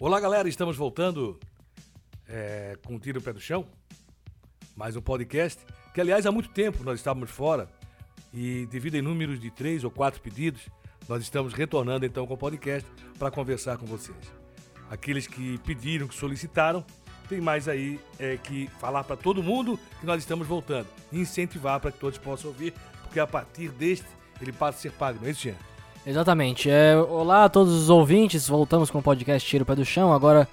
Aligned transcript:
Olá, 0.00 0.18
galera, 0.18 0.48
estamos 0.48 0.76
voltando 0.76 1.38
é, 2.28 2.76
com 2.84 2.96
o 2.96 2.98
Tiro 2.98 3.22
Pé 3.22 3.32
do 3.32 3.40
Chão. 3.40 3.64
Mais 4.74 4.96
um 4.96 5.00
podcast, 5.00 5.64
que 5.94 6.00
aliás 6.00 6.26
há 6.26 6.32
muito 6.32 6.48
tempo 6.48 6.82
nós 6.82 6.98
estávamos 6.98 7.30
fora 7.30 7.68
e 8.32 8.66
devido 8.66 8.96
a 8.96 9.02
números 9.02 9.38
de 9.38 9.52
três 9.52 9.84
ou 9.84 9.92
quatro 9.92 10.20
pedidos, 10.20 10.62
nós 11.08 11.22
estamos 11.22 11.54
retornando 11.54 12.04
então 12.04 12.26
com 12.26 12.34
o 12.34 12.36
podcast 12.36 12.90
para 13.20 13.30
conversar 13.30 13.78
com 13.78 13.86
vocês. 13.86 14.16
Aqueles 14.90 15.28
que 15.28 15.58
pediram, 15.58 16.08
que 16.08 16.14
solicitaram, 16.16 16.84
tem 17.28 17.40
mais 17.40 17.68
aí 17.68 18.00
é, 18.18 18.36
que 18.36 18.66
falar 18.80 19.04
para 19.04 19.16
todo 19.16 19.44
mundo 19.44 19.78
que 20.00 20.06
nós 20.06 20.20
estamos 20.20 20.48
voltando 20.48 20.88
incentivar 21.12 21.78
para 21.78 21.92
que 21.92 22.00
todos 22.00 22.18
possam 22.18 22.50
ouvir, 22.50 22.74
porque 23.04 23.20
a 23.20 23.28
partir 23.28 23.70
deste 23.70 24.08
ele 24.40 24.52
passa 24.52 24.76
a 24.76 24.80
ser 24.82 24.92
pago, 24.92 25.20
não 25.20 25.28
é 25.28 25.30
isso, 25.30 25.42
Jean? 25.42 25.73
Exatamente. 26.06 26.68
É, 26.68 26.96
olá 26.96 27.44
a 27.44 27.48
todos 27.48 27.72
os 27.72 27.88
ouvintes, 27.88 28.46
voltamos 28.46 28.90
com 28.90 28.98
o 28.98 29.02
podcast 29.02 29.48
Tiro 29.48 29.62
o 29.62 29.66
Pé 29.66 29.74
do 29.74 29.84
Chão. 29.86 30.12
Agora 30.12 30.46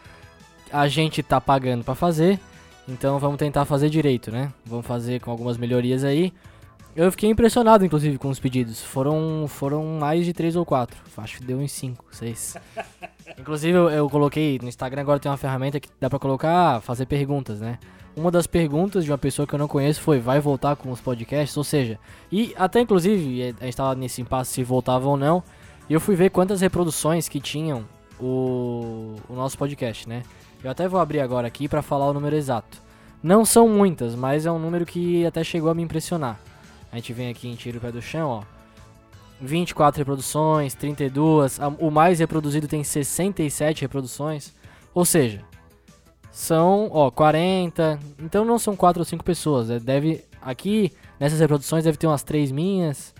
a 0.71 0.88
gente 0.88 1.21
tá 1.21 1.41
pagando 1.41 1.84
para 1.84 1.93
fazer, 1.93 2.39
então 2.88 3.20
vamos 3.20 3.38
tentar 3.38 3.66
fazer 3.66 3.90
direito, 3.90 4.31
né? 4.31 4.53
Vamos 4.66 4.85
fazer 4.85 5.20
com 5.20 5.29
algumas 5.29 5.57
melhorias 5.57 6.05
aí. 6.05 6.31
Eu 6.95 7.12
fiquei 7.12 7.29
impressionado, 7.29 7.85
inclusive, 7.85 8.17
com 8.17 8.29
os 8.29 8.40
pedidos. 8.40 8.81
Foram, 8.81 9.45
foram 9.48 9.84
mais 9.99 10.26
de 10.26 10.34
três 10.34 10.55
ou 10.55 10.66
quatro. 10.66 10.98
Acho 11.17 11.38
que 11.38 11.43
deu 11.43 11.57
uns 11.57 11.71
cinco, 11.73 12.05
seis. 12.12 12.55
inclusive, 13.38 13.77
eu, 13.77 13.90
eu, 13.90 14.09
coloquei 14.09 14.57
no 14.62 14.70
Instagram 14.70 15.02
agora 15.02 15.20
tem 15.20 15.29
uma 15.29 15.38
ferramenta 15.38 15.81
que 15.81 15.90
dá 15.99 16.09
pra 16.09 16.20
colocar, 16.20 16.81
fazer 16.81 17.05
perguntas, 17.05 17.59
né? 17.59 17.77
Uma 18.15 18.29
das 18.29 18.45
perguntas 18.45 19.05
de 19.05 19.11
uma 19.11 19.17
pessoa 19.17 19.47
que 19.47 19.53
eu 19.53 19.59
não 19.59 19.67
conheço 19.67 20.01
foi: 20.01 20.20
vai 20.20 20.39
voltar 20.39 20.75
com 20.75 20.91
os 20.91 20.99
podcasts? 20.99 21.55
Ou 21.55 21.63
seja, 21.63 21.97
e 22.31 22.53
até 22.57 22.81
inclusive, 22.81 23.55
a 23.59 23.65
gente 23.65 23.77
tava 23.77 23.95
nesse 23.95 24.21
impasse 24.21 24.53
se 24.53 24.63
voltava 24.63 25.07
ou 25.07 25.15
não. 25.15 25.43
E 25.89 25.93
eu 25.93 25.99
fui 25.99 26.15
ver 26.15 26.29
quantas 26.29 26.61
reproduções 26.61 27.27
que 27.27 27.39
tinham 27.39 27.85
o, 28.20 29.15
o 29.29 29.34
nosso 29.34 29.57
podcast, 29.57 30.07
né? 30.07 30.23
Eu 30.63 30.70
até 30.70 30.87
vou 30.87 30.99
abrir 30.99 31.20
agora 31.20 31.47
aqui 31.47 31.67
para 31.67 31.81
falar 31.81 32.07
o 32.07 32.13
número 32.13 32.35
exato. 32.35 32.81
Não 33.23 33.45
são 33.45 33.68
muitas, 33.68 34.15
mas 34.15 34.46
é 34.46 34.51
um 34.51 34.59
número 34.59 34.85
que 34.85 35.25
até 35.25 35.43
chegou 35.43 35.70
a 35.70 35.73
me 35.73 35.84
impressionar. 35.84 36.40
A 36.91 36.96
gente 36.96 37.13
vem 37.13 37.29
aqui 37.29 37.48
em 37.48 37.55
Tiro 37.55 37.77
o 37.77 37.81
Pé 37.81 37.91
do 37.91 38.01
Chão, 38.01 38.29
ó. 38.29 38.43
24 39.40 39.99
reproduções, 39.99 40.75
32. 40.75 41.59
O 41.79 41.90
mais 41.90 42.20
reproduzido 42.20 42.68
tem 42.68 42.84
67 42.84 43.81
reproduções. 43.81 44.53
Ou 44.93 45.03
seja, 45.03 45.43
são, 46.32 46.90
ó, 46.91 47.12
40. 47.12 47.99
Então 48.20 48.46
não 48.46 48.57
são 48.57 48.76
4 48.76 49.01
ou 49.01 49.05
5 49.05 49.24
pessoas. 49.24 49.70
É, 49.70 49.79
deve, 49.79 50.24
aqui, 50.41 50.91
nessas 51.20 51.40
reproduções, 51.40 51.84
deve 51.84 51.98
ter 51.98 52.07
umas 52.07 52.24
3 52.24 52.51
minhas. 52.51 53.13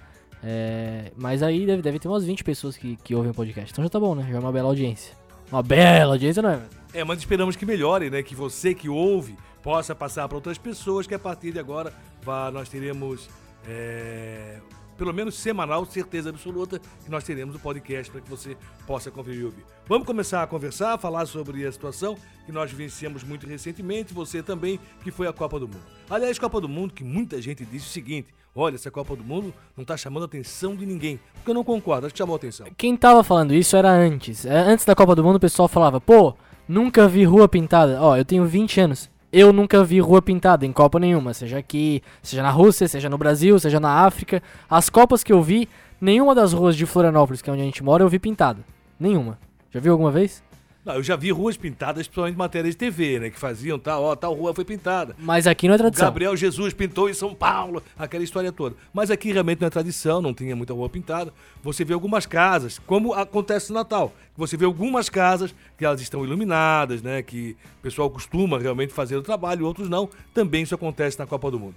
É, 0.44 1.12
mas 1.16 1.44
aí 1.44 1.66
deve, 1.66 1.82
deve 1.82 2.00
ter 2.00 2.08
umas 2.08 2.23
20 2.23 2.44
pessoas 2.44 2.76
que, 2.76 2.95
que 2.98 3.14
ouvem 3.14 3.32
o 3.32 3.34
podcast. 3.34 3.72
Então 3.72 3.84
já 3.84 3.89
tá 3.89 4.00
bom, 4.00 4.16
né? 4.16 4.26
Já 4.30 4.38
é 4.38 4.39
uma 4.39 4.52
bela 4.52 4.70
audiência. 4.70 5.16
Uma 5.52 5.62
bela 5.62 6.14
audiência, 6.14 6.42
não 6.42 6.50
é? 6.50 6.62
É, 6.94 7.04
mas 7.04 7.20
esperamos 7.20 7.56
que 7.56 7.66
melhore, 7.66 8.09
né? 8.09 8.23
Que 8.23 8.34
você 8.34 8.73
que 8.73 8.89
ouve 8.89 9.38
possa 9.62 9.94
passar 9.94 10.28
para 10.28 10.38
outras 10.38 10.58
pessoas, 10.58 11.06
que 11.06 11.14
a 11.14 11.20
partir 11.20 11.52
de 11.52 11.59
agora 11.59 11.94
vá, 12.23 12.50
nós 12.50 12.70
teremos 12.70 13.30
é, 13.67 14.59
pelo 14.97 15.14
menos 15.14 15.36
semanal, 15.36 15.86
certeza 15.86 16.30
absoluta 16.30 16.80
que 17.03 17.09
nós 17.09 17.23
teremos 17.23 17.56
o 17.56 17.58
um 17.58 17.61
podcast 17.61 18.11
para 18.11 18.22
que 18.22 18.30
você 18.30 18.58
possa 18.86 19.09
conferir 19.09 19.42
e 19.42 19.45
ouvir. 19.45 19.64
Vamos 19.88 20.06
começar 20.06 20.44
a 20.44 20.48
conversar, 20.48 20.98
falar 20.98 21.25
sobre 21.25 21.66
a 21.66 21.72
situação 21.72 22.16
que 22.45 22.52
nós 22.52 22.72
vivenciamos 22.72 23.23
muito 23.23 23.48
recentemente, 23.48 24.14
você 24.14 24.42
também, 24.42 24.80
que 25.03 25.11
foi 25.11 25.28
a 25.28 25.33
Copa 25.33 25.59
do 25.59 25.67
Mundo. 25.67 25.81
Aliás, 26.09 26.38
Copa 26.38 26.61
do 26.61 26.70
Mundo, 26.70 26.94
que 26.94 27.03
muita 27.03 27.42
gente 27.42 27.66
disse 27.66 27.88
o 27.88 27.89
seguinte: 27.89 28.33
olha, 28.56 28.75
essa 28.75 28.92
Copa 28.92 29.16
do 29.16 29.23
Mundo 29.23 29.53
não 29.75 29.81
está 29.83 29.98
chamando 29.98 30.23
a 30.23 30.25
atenção 30.25 30.75
de 30.75 30.86
ninguém. 30.86 31.20
Porque 31.36 31.52
eu 31.52 31.55
não 31.55 31.64
concordo, 31.64 32.05
acho 32.05 32.14
que 32.14 32.20
chamou 32.20 32.36
a 32.36 32.38
atenção. 32.38 32.67
Quem 32.78 32.95
tava 32.95 33.23
falando 33.23 33.53
isso 33.53 33.76
era 33.76 33.89
antes. 33.89 34.45
É, 34.45 34.58
antes 34.59 34.86
da 34.86 34.95
Copa 34.95 35.16
do 35.16 35.23
Mundo, 35.23 35.38
o 35.38 35.39
pessoal 35.39 35.67
falava, 35.67 36.00
pô, 36.00 36.36
nunca 36.67 37.08
vi 37.08 37.23
rua 37.23 37.48
pintada. 37.48 38.02
Ó, 38.02 38.16
eu 38.16 38.26
tenho 38.26 38.45
20 38.45 38.81
anos. 38.81 39.09
Eu 39.34 39.54
nunca 39.54 39.82
vi 39.82 40.00
rua 40.02 40.22
pintada 40.22 40.66
em 40.66 40.74
Copa 40.74 41.00
nenhuma, 41.00 41.34
seja 41.34 41.58
aqui, 41.58 42.04
seja 42.22 42.44
na 42.44 42.50
Rússia, 42.50 42.86
seja 42.88 43.10
no 43.10 43.18
Brasil, 43.18 43.58
seja 43.58 43.80
na 43.80 44.06
África. 44.06 44.44
As 44.70 44.89
Copas 44.89 45.23
que 45.23 45.32
eu 45.32 45.42
vi, 45.42 45.70
nenhuma 46.02 46.36
das 46.36 46.52
ruas 46.52 46.76
de 46.76 46.86
Florianópolis, 46.86 47.42
que 47.42 47.50
é 47.50 47.54
onde 47.54 47.61
a 47.61 47.66
gente 47.66 47.82
mora, 47.82 48.04
eu 48.04 48.10
vi 48.10 48.20
pintada. 48.20 48.60
Nenhuma. 49.00 49.39
Já 49.72 49.80
viu 49.80 49.94
alguma 49.94 50.11
vez? 50.11 50.44
Não, 50.83 50.95
eu 50.95 51.03
já 51.03 51.15
vi 51.15 51.31
ruas 51.31 51.55
pintadas, 51.55 52.08
principalmente 52.08 52.36
matérias 52.36 52.73
de 52.73 52.77
TV, 52.77 53.19
né? 53.19 53.30
Que 53.30 53.37
faziam 53.37 53.77
tal, 53.77 54.02
ó, 54.03 54.15
tal 54.15 54.33
rua 54.33 54.52
foi 54.52 54.65
pintada. 54.65 55.15
Mas 55.19 55.45
aqui 55.45 55.67
não 55.67 55.75
é 55.75 55.77
tradição. 55.77 56.08
Gabriel 56.08 56.36
Jesus 56.36 56.73
pintou 56.73 57.08
em 57.08 57.14
São 57.14 57.36
Paulo, 57.36 57.83
aquela 57.95 58.23
história 58.23 58.52
toda. 58.52 58.75
Mas 58.92 59.11
aqui 59.11 59.31
realmente 59.31 59.61
não 59.61 59.67
é 59.67 59.69
tradição, 59.69 60.23
não 60.23 60.33
tinha 60.33 60.55
muita 60.55 60.73
rua 60.73 60.89
pintada. 60.89 61.31
Você 61.61 61.86
vê 61.86 61.93
algumas 61.93 62.25
casas, 62.25 62.80
como 62.80 63.14
acontece 63.14 63.69
no 63.69 63.75
Natal. 63.75 64.11
Você 64.36 64.58
vê 64.58 64.65
algumas 64.65 65.08
casas 65.08 65.53
que 65.77 65.86
elas 65.86 66.02
estão 66.02 66.25
iluminadas, 66.25 67.03
né? 67.03 67.21
Que 67.21 67.55
o 67.80 67.81
pessoal 67.83 68.09
costuma 68.09 68.58
realmente 68.58 68.92
fazer 68.92 69.15
o 69.15 69.21
trabalho, 69.21 69.67
outros 69.67 69.87
não. 69.87 70.09
Também 70.33 70.63
isso 70.63 70.73
acontece 70.73 71.19
na 71.19 71.27
Copa 71.27 71.52
do 71.52 71.59
Mundo. 71.59 71.75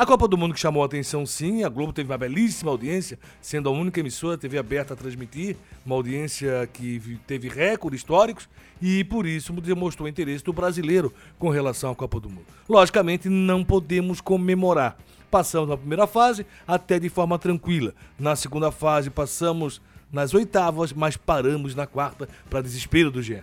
A 0.00 0.06
Copa 0.06 0.26
do 0.26 0.38
Mundo 0.38 0.54
que 0.54 0.60
chamou 0.60 0.82
a 0.82 0.86
atenção, 0.86 1.26
sim, 1.26 1.62
a 1.62 1.68
Globo 1.68 1.92
teve 1.92 2.10
uma 2.10 2.16
belíssima 2.16 2.70
audiência, 2.70 3.18
sendo 3.38 3.68
a 3.68 3.72
única 3.72 4.00
emissora 4.00 4.38
TV 4.38 4.56
aberta 4.56 4.94
a 4.94 4.96
transmitir, 4.96 5.58
uma 5.84 5.94
audiência 5.94 6.66
que 6.72 7.20
teve 7.26 7.50
recordes 7.50 8.00
históricos 8.00 8.48
e 8.80 9.04
por 9.04 9.26
isso 9.26 9.52
demonstrou 9.60 10.08
interesse 10.08 10.42
do 10.42 10.54
brasileiro 10.54 11.12
com 11.38 11.50
relação 11.50 11.90
à 11.90 11.94
Copa 11.94 12.18
do 12.18 12.30
Mundo. 12.30 12.46
Logicamente, 12.66 13.28
não 13.28 13.62
podemos 13.62 14.22
comemorar. 14.22 14.96
Passamos 15.30 15.68
na 15.68 15.76
primeira 15.76 16.06
fase 16.06 16.46
até 16.66 16.98
de 16.98 17.10
forma 17.10 17.38
tranquila. 17.38 17.92
Na 18.18 18.34
segunda 18.34 18.70
fase, 18.70 19.10
passamos 19.10 19.82
nas 20.10 20.32
oitavas, 20.32 20.94
mas 20.94 21.18
paramos 21.18 21.74
na 21.74 21.86
quarta 21.86 22.26
para 22.48 22.62
desespero 22.62 23.10
do 23.10 23.22
GE. 23.22 23.42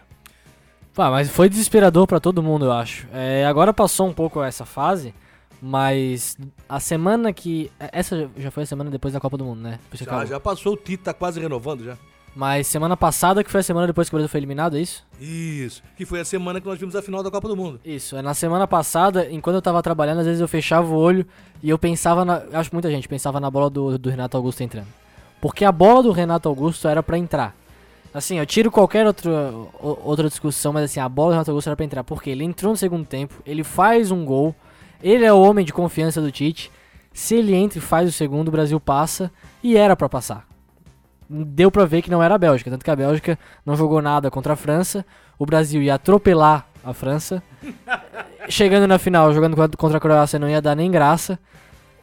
Pá, 0.95 1.11
mas 1.11 1.29
foi 1.29 1.49
desesperador 1.49 2.07
para 2.07 2.19
todo 2.19 2.41
mundo, 2.41 2.65
eu 2.65 2.71
acho. 2.71 3.07
É, 3.13 3.45
agora 3.45 3.71
passou 3.71 4.07
um 4.07 4.13
pouco 4.13 4.41
essa 4.41 4.65
fase. 4.65 5.13
Mas 5.61 6.37
a 6.69 6.79
semana 6.79 7.33
que. 7.33 7.71
Essa 7.79 8.29
já 8.37 8.51
foi 8.51 8.63
a 8.63 8.65
semana 8.65 8.89
depois 8.91 9.13
da 9.13 9.19
Copa 9.19 9.37
do 9.37 9.45
Mundo, 9.45 9.61
né? 9.61 9.79
Já, 9.93 10.25
já 10.25 10.39
passou, 10.39 10.73
o 10.73 10.77
Tito 10.77 11.03
tá 11.03 11.13
quase 11.13 11.39
renovando 11.39 11.83
já. 11.83 11.97
Mas 12.37 12.67
semana 12.67 12.95
passada, 12.95 13.43
que 13.43 13.49
foi 13.49 13.61
a 13.61 13.63
semana 13.63 13.87
depois 13.87 14.07
que 14.07 14.15
o 14.15 14.17
Brasil 14.17 14.29
foi 14.29 14.39
eliminado, 14.39 14.77
é 14.77 14.81
isso? 14.81 15.03
Isso, 15.19 15.81
que 15.95 16.05
foi 16.05 16.19
a 16.19 16.25
semana 16.25 16.61
que 16.61 16.67
nós 16.67 16.77
vimos 16.77 16.95
a 16.95 17.01
final 17.01 17.23
da 17.23 17.31
Copa 17.31 17.47
do 17.47 17.57
Mundo. 17.57 17.79
Isso, 17.83 18.15
é 18.15 18.21
na 18.21 18.35
semana 18.35 18.67
passada, 18.67 19.27
enquanto 19.31 19.55
eu 19.55 19.61
tava 19.61 19.81
trabalhando, 19.81 20.19
às 20.19 20.27
vezes 20.27 20.39
eu 20.39 20.47
fechava 20.47 20.87
o 20.87 20.95
olho 20.95 21.25
e 21.63 21.69
eu 21.71 21.79
pensava 21.79 22.23
na. 22.23 22.43
Acho 22.53 22.69
que 22.69 22.75
muita 22.75 22.91
gente 22.91 23.07
pensava 23.07 23.39
na 23.39 23.49
bola 23.49 23.71
do, 23.71 23.97
do 23.97 24.09
Renato 24.11 24.37
Augusto 24.37 24.61
entrando. 24.61 24.87
Porque 25.41 25.65
a 25.65 25.71
bola 25.71 26.03
do 26.03 26.11
Renato 26.11 26.47
Augusto 26.47 26.87
era 26.87 27.01
para 27.01 27.17
entrar. 27.17 27.55
Assim, 28.13 28.37
eu 28.37 28.45
tiro 28.45 28.69
qualquer 28.69 29.07
outro, 29.07 29.69
outra 29.79 30.29
discussão, 30.29 30.71
mas 30.71 30.83
assim, 30.83 30.99
a 30.99 31.09
bola 31.09 31.29
do 31.29 31.33
Renato 31.33 31.49
Augusto 31.49 31.67
era 31.69 31.75
pra 31.75 31.85
entrar. 31.85 32.03
Porque 32.03 32.29
ele 32.29 32.43
entrou 32.43 32.71
no 32.71 32.77
segundo 32.77 33.03
tempo, 33.05 33.41
ele 33.47 33.63
faz 33.63 34.11
um 34.11 34.23
gol. 34.23 34.55
Ele 35.01 35.25
é 35.25 35.31
o 35.33 35.41
homem 35.41 35.65
de 35.65 35.73
confiança 35.73 36.21
do 36.21 36.31
Tite. 36.31 36.71
Se 37.13 37.35
ele 37.35 37.55
entra 37.55 37.79
e 37.79 37.81
faz 37.81 38.07
o 38.07 38.11
segundo, 38.11 38.47
o 38.47 38.51
Brasil 38.51 38.79
passa. 38.79 39.31
E 39.63 39.77
era 39.77 39.95
para 39.95 40.09
passar. 40.09 40.47
Deu 41.29 41.69
pra 41.69 41.85
ver 41.85 42.01
que 42.01 42.11
não 42.11 42.23
era 42.23 42.35
a 42.35 42.37
Bélgica. 42.37 42.69
Tanto 42.69 42.85
que 42.85 42.91
a 42.91 42.95
Bélgica 42.95 43.37
não 43.65 43.75
jogou 43.75 44.01
nada 44.01 44.31
contra 44.31 44.53
a 44.53 44.55
França. 44.55 45.05
O 45.37 45.45
Brasil 45.45 45.81
ia 45.81 45.95
atropelar 45.95 46.67
a 46.83 46.93
França. 46.93 47.43
Chegando 48.49 48.87
na 48.87 48.97
final, 48.97 49.33
jogando 49.33 49.55
contra 49.77 49.97
a 49.97 50.01
Croácia, 50.01 50.39
não 50.39 50.49
ia 50.49 50.61
dar 50.61 50.75
nem 50.75 50.89
graça. 50.89 51.37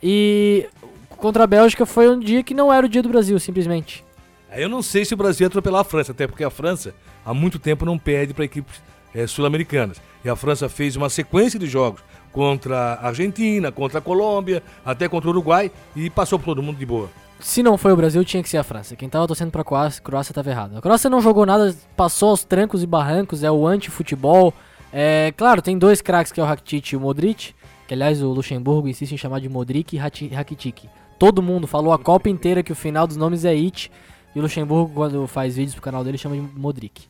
E 0.03 0.69
contra 1.09 1.45
a 1.45 1.47
Bélgica 1.47 1.87
foi 1.87 2.09
um 2.09 2.21
dia 2.21 2.43
que 2.43 2.53
não 2.53 2.71
era 2.71 2.85
o 2.85 2.89
dia 2.89 3.03
do 3.03 3.09
Brasil, 3.09 3.39
simplesmente. 3.39 4.05
É, 4.51 4.63
eu 4.63 4.69
não 4.69 4.83
sei 4.83 5.05
se 5.05 5.15
o 5.15 5.17
Brasil 5.17 5.45
ia 5.45 5.49
atropelar 5.49 5.81
a 5.81 5.85
França, 5.85 6.13
até 6.13 6.27
porque 6.27 6.45
a 6.45 6.51
França 6.51 6.95
há 7.25 7.33
muito 7.33 7.59
tempo 7.59 7.87
não 7.87 7.99
perde 7.99 8.35
para 8.35 8.45
equipes 8.45 8.83
é, 9.15 9.27
sul-americanas. 9.27 10.01
E 10.23 10.29
a 10.29 10.37
França 10.37 10.69
fez 10.69 10.97
uma 10.97 11.09
sequência 11.09 11.59
de 11.59 11.67
jogos 11.67 12.03
contra 12.35 12.95
a 12.95 13.07
Argentina, 13.07 13.71
contra 13.71 14.01
a 14.01 14.03
Colômbia, 14.03 14.63
até 14.85 15.09
contra 15.09 15.29
o 15.29 15.33
Uruguai 15.33 15.71
e 15.95 16.11
passou 16.11 16.39
por 16.39 16.47
todo 16.47 16.63
mundo 16.63 16.77
de 16.77 16.85
boa. 16.85 17.09
Se 17.39 17.63
não 17.63 17.79
foi 17.79 17.93
o 17.93 17.97
Brasil, 17.97 18.25
tinha 18.25 18.43
que 18.43 18.49
ser 18.49 18.59
a 18.59 18.65
França. 18.65 18.97
Quem 18.97 19.09
tava 19.09 19.27
torcendo 19.27 19.51
pra 19.51 19.63
Croácia, 19.63 20.03
Croácia 20.03 20.35
tava 20.35 20.51
errado. 20.51 20.77
A 20.77 20.83
Croácia 20.83 21.09
não 21.09 21.21
jogou 21.21 21.47
nada, 21.47 21.75
passou 21.97 22.31
aos 22.31 22.43
trancos 22.43 22.83
e 22.83 22.87
barrancos, 22.87 23.45
é 23.45 23.51
o 23.51 23.67
anti-futebol. 23.67 24.53
É, 24.93 25.33
claro, 25.37 25.63
tem 25.63 25.79
dois 25.79 26.01
craques 26.01 26.33
que 26.33 26.41
é 26.41 26.43
o 26.43 26.47
Rakitic 26.47 26.93
e 26.93 26.97
o 26.97 27.01
Modric, 27.01 27.55
que 27.87 27.95
aliás 27.95 28.23
o 28.23 28.29
Luxemburgo 28.29 28.89
insiste 28.89 29.13
em 29.13 29.17
chamar 29.17 29.41
de 29.41 29.49
Modric 29.49 29.95
e 29.95 29.99
Rakitic. 29.99 30.89
Todo 31.19 31.41
mundo 31.41 31.67
falou 31.67 31.93
a 31.93 31.99
Copa 31.99 32.29
inteira 32.29 32.63
que 32.63 32.73
o 32.73 32.75
final 32.75 33.07
dos 33.07 33.17
nomes 33.17 33.45
é 33.45 33.51
It, 33.51 33.93
e 34.35 34.39
o 34.39 34.43
Luxemburgo, 34.43 34.93
quando 34.93 35.27
faz 35.29 35.55
vídeos 35.57 35.75
pro 35.75 35.83
canal 35.83 36.03
dele, 36.03 36.19
chama 36.19 36.35
de 36.35 36.43
Modric. 36.43 37.07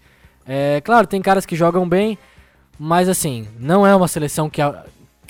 É, 0.46 0.82
claro, 0.82 1.06
tem 1.06 1.22
caras 1.22 1.46
que 1.46 1.56
jogam 1.56 1.88
bem, 1.88 2.18
mas 2.78 3.08
assim, 3.08 3.48
não 3.58 3.86
é 3.86 3.94
uma 3.94 4.08
seleção 4.08 4.50
que, 4.50 4.60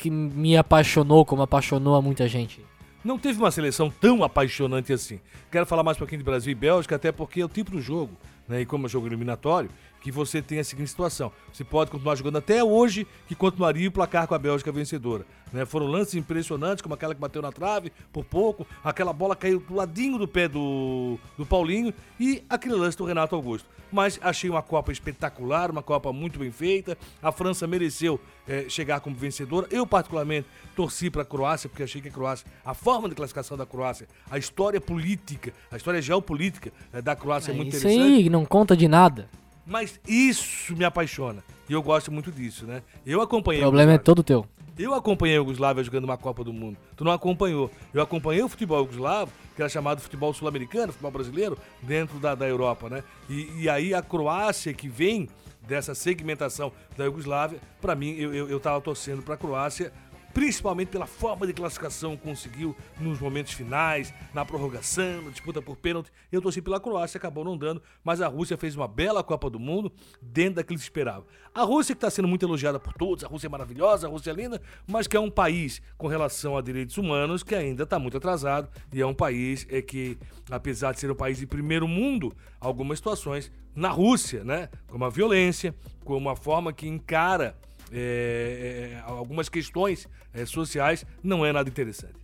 que 0.05 0.11
me 0.11 0.55
apaixonou 0.55 1.25
como 1.25 1.41
apaixonou 1.41 1.95
a 1.95 2.03
muita 2.03 2.29
gente. 2.29 2.61
Não 3.03 3.19
teve 3.19 3.39
uma 3.39 3.51
seleção 3.51 3.89
tão 3.89 4.23
apaixonante 4.23 4.93
assim. 4.93 5.19
Quero 5.51 5.65
falar 5.65 5.83
mais 5.83 5.97
um 5.97 6.01
pouquinho 6.01 6.19
de 6.19 6.25
Brasil 6.25 6.53
e 6.53 6.55
Bélgica, 6.55 6.97
até 6.97 7.11
porque 7.11 7.41
é 7.41 7.45
o 7.45 7.49
tipo 7.49 7.71
do 7.71 7.81
jogo 7.81 8.13
né, 8.47 8.61
e 8.61 8.67
como 8.67 8.85
é 8.85 8.89
jogo 8.91 9.07
eliminatório, 9.07 9.71
que 10.05 10.13
você 10.13 10.43
tem 10.43 10.59
a 10.59 10.65
seguinte 10.65 10.91
situação. 10.91 11.33
Você 11.51 11.65
pode 11.65 11.91
continuar 11.91 12.15
jogando 12.15 12.37
até 12.37 12.63
hoje, 12.63 13.07
que 13.27 13.35
continuaria 13.35 13.89
o 13.89 13.91
placar 13.91 14.29
com 14.29 14.35
a 14.35 14.39
Bélgica 14.39 14.71
vencedora. 14.71 15.25
Né? 15.51 15.65
Foram 15.65 15.87
lances 15.87 16.15
impressionantes, 16.15 16.83
como 16.83 16.95
aquela 16.95 17.15
que 17.15 17.21
bateu 17.23 17.41
na 17.41 17.51
trave 17.51 17.91
por 18.13 18.23
pouco, 18.23 18.67
aquela 18.85 19.15
bola 19.15 19.35
caiu 19.35 19.61
do 19.61 19.75
ladinho 19.75 20.19
do 20.19 20.29
pé 20.29 20.47
do, 20.47 21.19
do 21.39 21.47
Paulinho 21.47 21.95
e 22.21 22.45
aquele 22.51 22.75
lance 22.75 22.99
do 22.99 23.07
Renato 23.07 23.35
Augusto. 23.35 23.67
Mas 23.91 24.19
achei 24.21 24.51
uma 24.51 24.61
Copa 24.61 24.93
espetacular, 24.93 25.71
uma 25.71 25.83
Copa 25.83 26.13
muito 26.13 26.39
bem 26.39 26.51
feita. 26.51 26.99
A 27.23 27.33
França 27.33 27.67
mereceu 27.67 28.21
é, 28.47 28.69
chegar 28.69 29.01
como 29.01 29.17
vencedora. 29.17 29.67
Eu, 29.71 29.87
particularmente, 29.87 30.47
torci 30.77 31.09
para 31.09 31.23
a 31.23 31.25
Croácia, 31.25 31.67
porque 31.67 31.83
achei 31.83 32.03
que 32.03 32.09
a 32.09 32.13
Croácia, 32.13 32.47
a 32.63 32.75
forma 32.75 33.09
de 33.09 33.15
classificação 33.15 33.57
da 33.57 33.65
Croácia, 33.65 34.07
a 34.31 34.37
história 34.37 34.83
política, 34.83 35.55
a 35.71 35.79
história 35.79 36.03
geopolítica 36.03 36.71
é, 36.93 37.01
da 37.01 37.17
Croácia 37.17 37.53
é, 37.53 37.55
é 37.55 37.57
muito 37.57 37.69
isso 37.69 37.87
interessante. 37.87 38.11
Isso 38.11 38.25
aí 38.25 38.29
não 38.29 38.45
conta 38.45 38.77
de 38.77 38.87
nada. 38.87 39.31
Mas 39.67 40.01
isso 40.07 40.77
me 40.77 40.85
apaixona. 40.85 41.43
E 41.69 41.73
eu 41.73 41.83
gosto 41.83 42.13
muito 42.13 42.31
disso, 42.31 42.67
né? 42.67 42.83
Eu 43.07 43.21
acompanhei. 43.21 43.63
O 43.63 43.65
problema 43.65 43.93
é 43.93 43.99
todo 43.99 44.23
teu. 44.23 44.47
Eu 44.77 44.93
acompanhei 44.93 45.37
a 45.37 45.39
Yugoslávia 45.39 45.85
jogando 45.85 46.05
uma 46.05 46.17
Copa 46.17 46.43
do 46.43 46.53
Mundo. 46.53 46.77
Tu 46.97 47.05
não 47.05 47.13
acompanhou. 47.13 47.71
Eu 47.93 48.03
acompanhei 48.03 48.43
o 48.43 48.49
futebol 48.49 48.81
yugoslavo, 48.81 49.31
que 49.55 49.63
era 49.63 49.69
chamado 49.69 50.01
futebol 50.01 50.35
sul-americano, 50.35 50.93
futebol 50.93 51.13
brasileiro, 51.13 51.57
dentro 51.81 52.19
da, 52.19 52.35
da 52.35 52.47
Europa, 52.47 52.91
né? 52.91 53.05
E, 53.31 53.63
e 53.63 53.69
aí 53.69 53.95
a 53.95 54.03
Croácia, 54.03 54.75
que 54.75 54.89
vem 54.89 55.29
dessa 55.67 55.95
segmentação 55.95 56.73
da 56.97 57.05
Yugoslávia, 57.05 57.61
para 57.81 57.95
mim, 57.95 58.15
eu, 58.19 58.35
eu, 58.35 58.49
eu 58.49 58.61
tava 58.61 58.81
torcendo 58.81 59.23
pra 59.23 59.37
Croácia 59.37 59.93
principalmente 60.35 60.89
pela 60.89 61.07
forma 61.07 61.47
de 61.47 61.53
classificação 61.53 62.17
que 62.17 62.25
conseguiu 62.25 62.77
nos 63.01 63.21
momentos 63.21 63.53
finais, 63.53 64.13
na 64.35 64.45
prorrogação, 64.45 65.23
na 65.23 65.31
disputa 65.31 65.63
por 65.63 65.77
pênalti. 65.77 66.11
Eu 66.31 66.43
torci 66.43 66.61
pela 66.61 66.81
Croácia, 66.81 67.17
acabou 67.17 67.45
não 67.45 67.57
dando, 67.57 67.81
mas 68.03 68.21
a 68.21 68.27
Rússia 68.27 68.59
fez 68.59 68.75
uma 68.75 68.89
bela 68.89 69.23
Copa 69.23 69.49
do 69.49 69.61
Mundo 69.61 69.93
dentro 70.21 70.57
daquilo 70.57 70.77
que 70.77 70.83
se 70.83 70.89
esperava. 70.89 71.25
A 71.55 71.63
Rússia 71.63 71.95
que 71.95 71.99
está 71.99 72.11
sendo 72.11 72.27
muito 72.27 72.45
elogiada 72.45 72.81
por 72.81 72.93
todos, 72.95 73.23
a 73.23 73.29
Rússia 73.29 73.47
é 73.47 73.51
maravilhosa, 73.51 74.09
a 74.09 74.11
Rússia 74.11 74.33
é 74.33 74.35
linda, 74.35 74.61
mas 74.89 75.07
que 75.07 75.17
é 75.17 75.21
um 75.21 75.31
país 75.31 75.81
com 75.97 76.09
relação 76.09 76.57
a 76.57 76.61
direitos 76.61 76.99
humanos 76.99 77.45
que 77.45 77.55
ainda 77.55 77.85
está 77.85 77.97
muito 77.97 78.17
atrasado 78.17 78.69
e 78.93 79.01
é 79.01 79.07
um 79.07 79.15
país 79.15 79.65
é 79.71 79.81
que, 79.81 80.19
apesar 80.51 80.93
de 80.93 80.99
ser 80.99 81.11
um 81.13 81.15
país 81.15 81.39
de 81.39 81.47
primeiro 81.47 81.87
mundo, 81.87 82.35
algumas 82.61 82.99
situações 82.99 83.53
na 83.73 83.89
Rússia, 83.89 84.43
né, 84.43 84.69
como 84.89 85.05
a 85.05 85.11
violência, 85.11 85.75
como 86.05 86.29
a 86.29 86.35
forma 86.35 86.73
que 86.73 86.89
encara 86.89 87.57
é, 87.95 88.97
é, 88.97 89.03
algumas 89.07 89.49
questões 89.49 90.09
é, 90.33 90.45
sociais, 90.45 91.07
não 91.23 91.47
é 91.47 91.53
nada 91.53 91.69
interessante. 91.69 92.15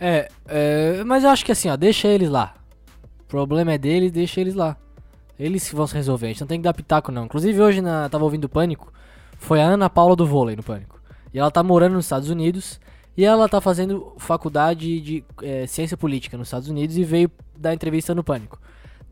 É, 0.00 0.28
é, 0.46 1.04
mas 1.04 1.24
eu 1.24 1.30
acho 1.30 1.44
que 1.44 1.52
assim, 1.52 1.68
ó, 1.68 1.76
deixa 1.76 2.08
eles 2.08 2.30
lá. 2.30 2.54
O 3.20 3.24
problema 3.24 3.72
é 3.72 3.78
deles, 3.78 4.10
deixa 4.10 4.40
eles 4.40 4.54
lá. 4.54 4.76
Eles 5.38 5.70
vão 5.70 5.86
se 5.86 5.94
resolver, 5.94 6.26
a 6.26 6.28
gente 6.30 6.40
não 6.40 6.48
tem 6.48 6.58
que 6.58 6.64
dar 6.64 6.72
pitaco 6.72 7.12
não. 7.12 7.26
Inclusive 7.26 7.60
hoje, 7.60 7.80
na, 7.80 8.08
tava 8.08 8.24
ouvindo 8.24 8.48
Pânico, 8.48 8.92
foi 9.38 9.60
a 9.60 9.64
Ana 9.64 9.90
Paula 9.90 10.16
do 10.16 10.26
vôlei 10.26 10.56
no 10.56 10.62
Pânico. 10.62 11.00
E 11.32 11.38
ela 11.38 11.50
tá 11.50 11.62
morando 11.62 11.92
nos 11.92 12.06
Estados 12.06 12.30
Unidos 12.30 12.80
e 13.16 13.24
ela 13.24 13.48
tá 13.48 13.60
fazendo 13.60 14.14
faculdade 14.16 15.00
de 15.00 15.24
é, 15.42 15.66
ciência 15.66 15.96
política 15.96 16.38
nos 16.38 16.48
Estados 16.48 16.68
Unidos 16.68 16.96
e 16.96 17.04
veio 17.04 17.30
dar 17.56 17.74
entrevista 17.74 18.14
no 18.14 18.24
Pânico. 18.24 18.58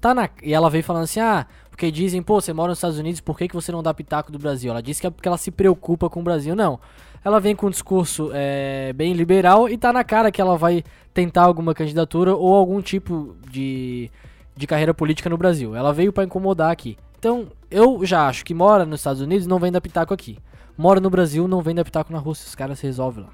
Tá 0.01 0.15
na, 0.15 0.29
e 0.43 0.55
ela 0.55 0.71
veio 0.71 0.85
falando 0.85 1.05
assim, 1.05 1.21
ah, 1.21 1.47
porque 1.77 1.91
dizem, 1.91 2.23
pô, 2.23 2.41
você 2.41 2.55
mora 2.55 2.71
nos 2.71 2.79
Estados 2.79 2.99
Unidos, 2.99 3.21
por 3.21 3.37
que, 3.37 3.47
que 3.47 3.55
você 3.55 3.71
não 3.71 3.83
dá 3.83 3.93
pitaco 3.93 4.33
do 4.33 4.39
Brasil? 4.39 4.71
Ela 4.71 4.83
disse 4.83 4.99
que 4.99 5.07
é 5.07 5.11
porque 5.11 5.29
ela 5.29 5.37
se 5.37 5.51
preocupa 5.51 6.09
com 6.09 6.21
o 6.21 6.23
Brasil. 6.23 6.57
Não. 6.57 6.81
Ela 7.23 7.39
vem 7.39 7.55
com 7.55 7.67
um 7.67 7.71
discurso 7.71 8.31
é, 8.33 8.95
bem 8.95 9.13
liberal 9.13 9.69
e 9.69 9.77
tá 9.77 9.93
na 9.93 10.03
cara 10.03 10.33
que 10.33 10.41
ela 10.41 10.57
vai 10.57 10.83
tentar 11.13 11.43
alguma 11.43 11.75
candidatura 11.75 12.35
ou 12.35 12.55
algum 12.55 12.81
tipo 12.81 13.37
de, 13.51 14.11
de 14.57 14.67
carreira 14.67 14.95
política 14.95 15.29
no 15.29 15.37
Brasil. 15.37 15.77
Ela 15.77 15.93
veio 15.93 16.15
para 16.15 16.25
incomodar 16.25 16.73
aqui. 16.73 16.97
Então, 17.19 17.49
eu 17.71 18.07
já 18.07 18.27
acho 18.27 18.43
que 18.43 18.55
mora 18.55 18.87
nos 18.87 19.01
Estados 19.01 19.21
Unidos 19.21 19.47
não 19.47 19.59
vem 19.59 19.71
dar 19.71 19.83
pitaco 19.83 20.15
aqui. 20.15 20.39
Mora 20.79 20.99
no 20.99 21.11
Brasil, 21.11 21.47
não 21.47 21.61
vem 21.61 21.75
dar 21.75 21.85
pitaco 21.85 22.11
na 22.11 22.19
Rússia. 22.19 22.49
Os 22.49 22.55
caras 22.55 22.79
se 22.79 22.87
resolvem 22.87 23.25
lá. 23.25 23.31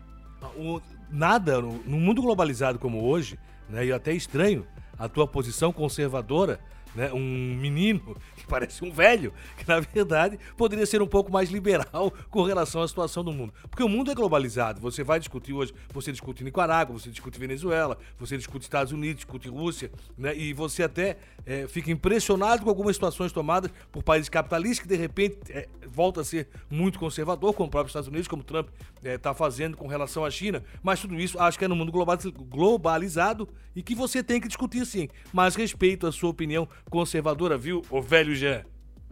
O, 0.57 0.81
nada, 1.09 1.61
no, 1.61 1.75
no 1.87 1.97
mundo 1.97 2.21
globalizado 2.21 2.77
como 2.77 3.05
hoje, 3.05 3.39
né, 3.69 3.87
e 3.87 3.93
até 3.93 4.13
estranho, 4.13 4.67
a 4.99 5.09
tua 5.09 5.29
posição 5.29 5.73
conservadora 5.73 6.59
né, 6.95 7.13
um 7.13 7.57
menino 7.57 8.17
que 8.37 8.47
parece 8.47 8.85
um 8.85 8.91
velho, 8.91 9.33
que 9.57 9.67
na 9.67 9.81
verdade 9.81 10.39
poderia 10.57 10.87
ser 10.87 11.03
um 11.03 11.07
pouco 11.07 11.31
mais 11.31 11.51
liberal 11.51 12.13
com 12.31 12.43
relação 12.43 12.83
à 12.83 12.89
situação 12.89 13.25
do 13.25 13.33
mundo. 13.33 13.53
Porque 13.71 13.83
o 13.83 13.89
mundo 13.89 14.11
é 14.11 14.15
globalizado. 14.15 14.81
Você 14.81 15.03
vai 15.03 15.19
discutir 15.19 15.53
hoje, 15.53 15.73
você 15.93 16.13
discute 16.13 16.45
Nicarágua, 16.45 16.99
você 16.99 17.11
discute 17.11 17.39
Venezuela, 17.39 17.99
você 18.19 18.37
discute 18.37 18.65
Estados 18.65 18.93
Unidos, 18.93 19.17
discute 19.17 19.49
Rússia, 19.49 19.91
né, 20.17 20.37
e 20.37 20.53
você 20.53 20.83
até 20.83 21.17
é, 21.45 21.67
fica 21.67 21.91
impressionado 21.91 22.63
com 22.63 22.69
algumas 22.69 22.97
situações 22.97 23.33
tomadas 23.33 23.71
por 23.91 24.03
países 24.03 24.29
capitalistas 24.29 24.81
que 24.81 24.89
de 24.89 24.97
repente 24.97 25.39
é, 25.51 25.69
volta 25.87 26.21
a 26.21 26.25
ser 26.25 26.49
muito 26.71 26.99
conservador, 26.99 27.53
como 27.55 27.69
o 27.69 27.71
próprio 27.71 27.89
Estados 27.89 28.09
Unidos, 28.09 28.29
como 28.29 28.43
Trump 28.43 28.69
está 29.03 29.31
é, 29.31 29.35
fazendo 29.35 29.77
com 29.77 29.87
relação 29.87 30.25
à 30.25 30.31
China. 30.31 30.63
Mas 30.83 31.01
tudo 31.01 31.19
isso 31.19 31.39
acho 31.39 31.59
que 31.59 31.65
é 31.65 31.69
no 31.69 31.77
mundo 31.77 31.93
globalizado 31.93 33.49
e 33.75 33.83
que 33.83 33.95
você 33.95 34.23
tem 34.23 34.41
que 34.41 34.49
discutir 34.49 34.85
sim. 34.87 35.09
Mas 35.33 35.55
respeito 35.55 36.07
a 36.07 36.13
sua 36.13 36.31
opinião 36.31 36.69
conservadora, 36.91 37.57
viu, 37.57 37.83
o 37.91 38.01
velho 38.01 38.35
Jean? 38.35 38.63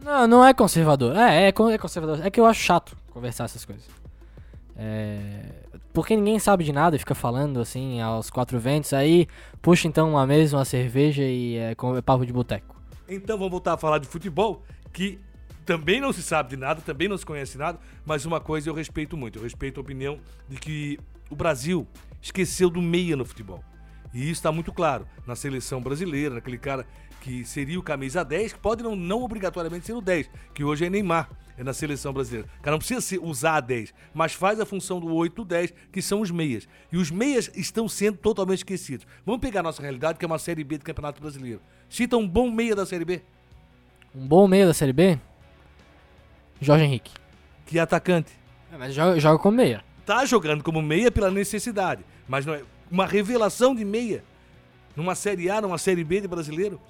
Não, 0.03 0.27
não 0.27 0.45
é 0.45 0.53
conservador. 0.53 1.15
É, 1.15 1.45
é, 1.45 1.47
é 1.47 1.77
conservador. 1.77 2.25
É 2.25 2.31
que 2.31 2.39
eu 2.39 2.45
acho 2.45 2.61
chato 2.61 2.97
conversar 3.11 3.45
essas 3.45 3.63
coisas. 3.65 3.85
É... 4.75 5.61
Porque 5.93 6.15
ninguém 6.15 6.39
sabe 6.39 6.63
de 6.63 6.71
nada 6.71 6.95
e 6.95 6.99
fica 6.99 7.13
falando 7.13 7.59
assim 7.59 8.01
aos 8.01 8.29
quatro 8.29 8.59
ventos. 8.59 8.93
Aí 8.93 9.27
puxa 9.61 9.87
então 9.87 10.09
uma 10.09 10.25
mesa, 10.25 10.57
uma 10.57 10.65
cerveja 10.65 11.23
e 11.23 11.55
é, 11.57 11.71
é 11.71 12.01
papo 12.01 12.25
de 12.25 12.33
boteco. 12.33 12.81
Então 13.07 13.37
vamos 13.37 13.51
voltar 13.51 13.73
a 13.73 13.77
falar 13.77 13.97
de 13.97 14.07
futebol, 14.07 14.63
que 14.93 15.19
também 15.65 15.99
não 15.99 16.13
se 16.13 16.23
sabe 16.23 16.49
de 16.51 16.57
nada, 16.57 16.81
também 16.81 17.07
não 17.07 17.17
se 17.17 17.25
conhece 17.25 17.57
nada, 17.57 17.77
mas 18.05 18.25
uma 18.25 18.39
coisa 18.39 18.69
eu 18.69 18.73
respeito 18.73 19.17
muito. 19.17 19.37
Eu 19.37 19.43
respeito 19.43 19.79
a 19.79 19.81
opinião 19.81 20.17
de 20.47 20.57
que 20.57 20.97
o 21.29 21.35
Brasil 21.35 21.85
esqueceu 22.21 22.69
do 22.69 22.81
meia 22.81 23.15
no 23.15 23.25
futebol. 23.25 23.63
E 24.13 24.23
isso 24.23 24.39
está 24.39 24.51
muito 24.51 24.73
claro 24.73 25.05
na 25.25 25.35
seleção 25.35 25.81
brasileira, 25.81 26.35
naquele 26.35 26.57
cara 26.57 26.85
que 27.21 27.45
seria 27.45 27.79
o 27.79 27.83
camisa 27.83 28.25
10, 28.25 28.53
que 28.53 28.59
pode 28.59 28.83
não, 28.83 28.95
não 28.95 29.21
obrigatoriamente 29.21 29.85
ser 29.85 29.93
o 29.93 30.01
10, 30.01 30.29
que 30.53 30.63
hoje 30.63 30.85
é 30.85 30.89
Neymar, 30.89 31.29
é 31.55 31.63
na 31.63 31.71
seleção 31.71 32.11
brasileira. 32.11 32.49
O 32.59 32.61
cara 32.63 32.71
não 32.71 32.79
precisa 32.79 32.99
ser, 32.99 33.19
usar 33.19 33.57
a 33.57 33.61
10, 33.61 33.93
mas 34.13 34.33
faz 34.33 34.59
a 34.59 34.65
função 34.65 34.99
do 34.99 35.13
8 35.13 35.45
10, 35.45 35.73
que 35.91 36.01
são 36.01 36.21
os 36.21 36.31
meias. 36.31 36.67
E 36.91 36.97
os 36.97 37.11
meias 37.11 37.49
estão 37.55 37.87
sendo 37.87 38.17
totalmente 38.17 38.57
esquecidos. 38.57 39.05
Vamos 39.23 39.39
pegar 39.39 39.59
a 39.59 39.63
nossa 39.63 39.81
realidade, 39.81 40.17
que 40.17 40.25
é 40.25 40.27
uma 40.27 40.39
Série 40.39 40.63
B 40.63 40.79
do 40.79 40.83
Campeonato 40.83 41.21
Brasileiro. 41.21 41.61
Cita 41.87 42.17
um 42.17 42.27
bom 42.27 42.49
meia 42.49 42.75
da 42.75 42.85
Série 42.85 43.05
B. 43.05 43.21
Um 44.15 44.25
bom 44.25 44.47
meia 44.47 44.65
da 44.65 44.73
Série 44.73 44.91
B? 44.91 45.19
Jorge 46.59 46.83
Henrique. 46.83 47.11
Que 47.67 47.77
atacante. 47.77 48.31
É, 48.73 48.77
mas 48.77 48.95
joga, 48.95 49.19
joga 49.19 49.37
como 49.37 49.57
meia. 49.57 49.83
Tá 50.05 50.25
jogando 50.25 50.63
como 50.63 50.81
meia 50.81 51.11
pela 51.11 51.29
necessidade, 51.29 52.03
mas 52.27 52.45
não 52.45 52.55
é 52.55 52.63
uma 52.89 53.05
revelação 53.05 53.75
de 53.75 53.85
meia. 53.85 54.23
Numa 54.95 55.13
Série 55.13 55.49
A, 55.49 55.61
numa 55.61 55.77
Série 55.77 56.03
B 56.03 56.19
de 56.19 56.27
brasileiro. 56.27 56.81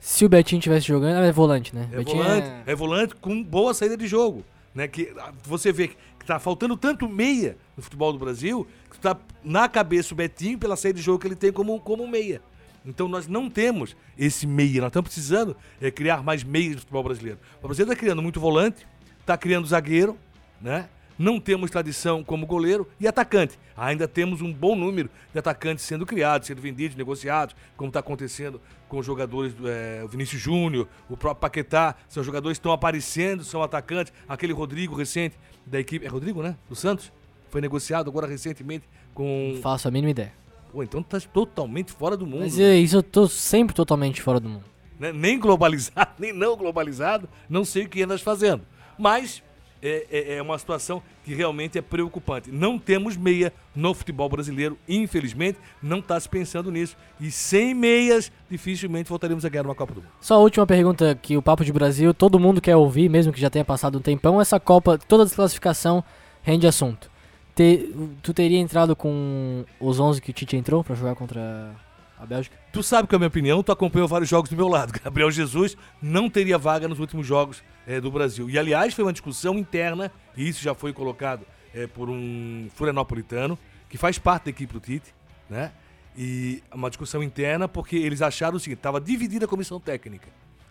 Se 0.00 0.24
o 0.24 0.28
Betinho 0.28 0.60
tivesse 0.60 0.86
jogando, 0.86 1.24
é 1.24 1.32
volante, 1.32 1.74
né? 1.74 1.88
É 1.92 2.00
volante, 2.00 2.48
é... 2.48 2.62
é... 2.66 2.74
volante 2.74 3.14
com 3.16 3.42
boa 3.42 3.74
saída 3.74 3.96
de 3.96 4.06
jogo. 4.06 4.44
Né? 4.74 4.86
Que 4.86 5.12
ah, 5.18 5.32
você 5.44 5.72
vê 5.72 5.88
que 5.88 5.96
tá 6.26 6.38
faltando 6.38 6.76
tanto 6.76 7.08
meia 7.08 7.56
no 7.76 7.82
futebol 7.82 8.12
do 8.12 8.18
Brasil, 8.18 8.66
que 8.90 8.98
tá 8.98 9.16
na 9.42 9.68
cabeça 9.68 10.12
o 10.12 10.16
Betinho 10.16 10.58
pela 10.58 10.76
saída 10.76 10.98
de 10.98 11.04
jogo 11.04 11.18
que 11.18 11.26
ele 11.26 11.36
tem 11.36 11.52
como, 11.52 11.80
como 11.80 12.06
meia. 12.06 12.42
Então 12.84 13.08
nós 13.08 13.26
não 13.26 13.50
temos 13.50 13.96
esse 14.16 14.46
meia, 14.46 14.80
nós 14.80 14.88
estamos 14.88 15.08
precisando 15.08 15.56
é, 15.80 15.90
criar 15.90 16.22
mais 16.22 16.44
meias 16.44 16.74
no 16.74 16.80
futebol 16.80 17.02
brasileiro. 17.02 17.38
O 17.60 17.66
Brasil 17.66 17.84
está 17.84 17.96
criando 17.96 18.22
muito 18.22 18.38
volante, 18.38 18.86
está 19.20 19.36
criando 19.36 19.66
zagueiro, 19.66 20.16
né? 20.60 20.88
Não 21.18 21.40
temos 21.40 21.70
tradição 21.70 22.22
como 22.22 22.46
goleiro 22.46 22.88
e 23.00 23.06
atacante. 23.06 23.58
Ainda 23.76 24.06
temos 24.06 24.40
um 24.40 24.52
bom 24.52 24.76
número 24.76 25.10
de 25.32 25.38
atacantes 25.38 25.84
sendo 25.84 26.04
criados, 26.04 26.46
sendo 26.46 26.60
vendidos, 26.60 26.96
negociados, 26.96 27.54
como 27.76 27.88
está 27.88 28.00
acontecendo 28.00 28.60
com 28.88 28.98
os 28.98 29.06
jogadores, 29.06 29.54
é, 29.64 30.02
o 30.04 30.08
Vinícius 30.08 30.40
Júnior, 30.40 30.88
o 31.08 31.16
próprio 31.16 31.40
Paquetá, 31.40 31.94
são 32.08 32.22
jogadores 32.22 32.58
que 32.58 32.60
estão 32.60 32.72
aparecendo, 32.72 33.44
são 33.44 33.62
atacantes. 33.62 34.12
Aquele 34.28 34.52
Rodrigo 34.52 34.94
recente 34.94 35.36
da 35.64 35.80
equipe, 35.80 36.06
é 36.06 36.08
Rodrigo, 36.08 36.42
né? 36.42 36.56
Do 36.68 36.76
Santos? 36.76 37.12
Foi 37.50 37.60
negociado 37.60 38.08
agora 38.08 38.26
recentemente 38.26 38.84
com. 39.14 39.52
Não 39.54 39.62
faço 39.62 39.88
a 39.88 39.90
mínima 39.90 40.10
ideia. 40.10 40.32
Pô, 40.72 40.82
então 40.82 41.02
tá 41.02 41.18
totalmente 41.20 41.92
fora 41.92 42.16
do 42.16 42.26
mundo. 42.26 42.40
Mas 42.40 42.58
é, 42.58 42.76
isso 42.76 42.96
eu 42.96 43.02
tô 43.02 43.26
sempre 43.28 43.74
totalmente 43.74 44.20
fora 44.20 44.38
do 44.38 44.48
mundo. 44.48 44.64
Né? 44.98 45.12
Nem 45.12 45.38
globalizado, 45.38 46.10
nem 46.18 46.32
não 46.32 46.56
globalizado, 46.56 47.28
não 47.48 47.64
sei 47.64 47.84
o 47.84 47.88
que 47.88 48.02
andas 48.02 48.20
fazendo. 48.20 48.62
Mas 48.98 49.42
é, 49.86 50.06
é, 50.10 50.36
é, 50.36 50.42
uma 50.42 50.58
situação 50.58 51.00
que 51.24 51.34
realmente 51.34 51.78
é 51.78 51.82
preocupante. 51.82 52.50
Não 52.50 52.78
temos 52.78 53.16
meia 53.16 53.52
no 53.74 53.94
futebol 53.94 54.28
brasileiro, 54.28 54.76
infelizmente, 54.88 55.58
não 55.82 55.98
está 55.98 56.18
se 56.18 56.28
pensando 56.28 56.70
nisso. 56.70 56.96
E 57.20 57.30
sem 57.30 57.74
meias, 57.74 58.32
dificilmente 58.50 59.08
voltaremos 59.08 59.44
a 59.44 59.48
ganhar 59.48 59.64
uma 59.64 59.74
Copa 59.74 59.94
do 59.94 60.00
Mundo. 60.00 60.10
Só 60.20 60.34
a 60.34 60.38
última 60.38 60.66
pergunta 60.66 61.16
que 61.20 61.36
o 61.36 61.42
Papo 61.42 61.64
de 61.64 61.72
Brasil, 61.72 62.12
todo 62.12 62.40
mundo 62.40 62.60
quer 62.60 62.74
ouvir, 62.74 63.08
mesmo 63.08 63.32
que 63.32 63.40
já 63.40 63.48
tenha 63.48 63.64
passado 63.64 63.98
um 63.98 64.02
tempão, 64.02 64.40
essa 64.40 64.58
Copa, 64.58 64.98
toda 64.98 65.24
desclassificação 65.24 66.02
rende 66.42 66.66
assunto. 66.66 67.10
Te, 67.54 67.94
tu 68.22 68.34
teria 68.34 68.58
entrado 68.58 68.94
com 68.96 69.64
os 69.80 69.98
11 70.00 70.20
que 70.20 70.30
o 70.30 70.32
Tite 70.32 70.56
entrou 70.56 70.84
para 70.84 70.94
jogar 70.94 71.14
contra 71.14 71.74
a 72.18 72.26
Bélgica. 72.26 72.56
Tu 72.72 72.82
sabe 72.82 73.08
que 73.08 73.14
é 73.14 73.16
a 73.16 73.18
minha 73.18 73.28
opinião, 73.28 73.62
tu 73.62 73.72
acompanhou 73.72 74.08
vários 74.08 74.28
jogos 74.28 74.50
do 74.50 74.56
meu 74.56 74.68
lado. 74.68 74.92
Gabriel 75.02 75.30
Jesus 75.30 75.76
não 76.00 76.28
teria 76.28 76.58
vaga 76.58 76.88
nos 76.88 76.98
últimos 76.98 77.26
jogos 77.26 77.62
é, 77.86 78.00
do 78.00 78.10
Brasil. 78.10 78.48
E 78.48 78.58
aliás, 78.58 78.94
foi 78.94 79.04
uma 79.04 79.12
discussão 79.12 79.58
interna, 79.58 80.10
e 80.36 80.48
isso 80.48 80.62
já 80.62 80.74
foi 80.74 80.92
colocado 80.92 81.46
é, 81.74 81.86
por 81.86 82.08
um 82.08 82.68
florianopolitano, 82.74 83.58
que 83.88 83.98
faz 83.98 84.18
parte 84.18 84.44
da 84.44 84.50
equipe 84.50 84.72
do 84.72 84.80
Tite, 84.80 85.14
né? 85.48 85.72
E 86.16 86.62
uma 86.72 86.88
discussão 86.88 87.22
interna 87.22 87.68
porque 87.68 87.96
eles 87.96 88.22
acharam 88.22 88.56
o 88.56 88.60
seguinte: 88.60 88.78
estava 88.78 89.00
dividida 89.00 89.44
a 89.44 89.48
comissão 89.48 89.78
técnica 89.78 90.28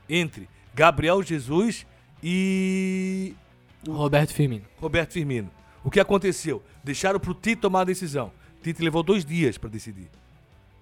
entre 0.09 0.49
Gabriel 0.73 1.21
Jesus 1.21 1.85
e 2.21 3.35
Roberto 3.87 4.33
Firmino. 4.33 4.65
Roberto 4.77 5.13
Firmino. 5.13 5.51
O 5.83 5.91
que 5.91 5.99
aconteceu? 5.99 6.63
Deixaram 6.83 7.19
para 7.19 7.31
o 7.31 7.35
Tite 7.35 7.61
tomar 7.61 7.81
a 7.81 7.85
decisão. 7.85 8.31
Tite 8.63 8.81
levou 8.81 9.03
dois 9.03 9.23
dias 9.23 9.57
para 9.57 9.69
decidir. 9.69 10.09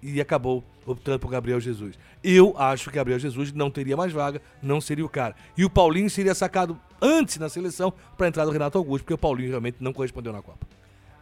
E 0.04 0.20
acabou 0.20 0.64
optando 0.86 1.20
por 1.20 1.32
Gabriel 1.32 1.60
Jesus. 1.60 1.98
Eu 2.24 2.54
acho 2.58 2.90
que 2.90 2.96
Gabriel 2.96 3.20
Jesus 3.20 3.54
não 3.54 3.72
teria 3.72 3.96
mais 3.96 4.12
vaga, 4.12 4.42
não 4.62 4.82
seria 4.82 5.06
o 5.06 5.10
cara. 5.10 5.36
E 5.58 5.64
o 5.64 5.70
Paulinho 5.70 6.10
seria 6.10 6.36
sacado 6.36 6.78
antes 7.02 7.38
na 7.38 7.50
seleção 7.50 7.94
para 8.18 8.28
entrar 8.28 8.46
do 8.46 8.52
Renato 8.52 8.78
Augusto, 8.78 9.04
porque 9.04 9.14
o 9.14 9.18
Paulinho 9.18 9.50
realmente 9.50 9.78
não 9.80 9.94
correspondeu 9.94 10.34
na 10.34 10.42
Copa. 10.42 10.68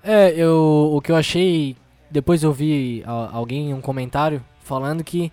É, 0.04 0.34
eu, 0.36 0.92
o 0.94 1.02
que 1.02 1.12
eu 1.12 1.16
achei. 1.16 1.76
Depois 2.10 2.44
eu 2.44 2.52
vi 2.52 3.04
alguém 3.06 3.74
um 3.74 3.80
comentário 3.80 4.44
falando 4.64 5.04
que 5.04 5.32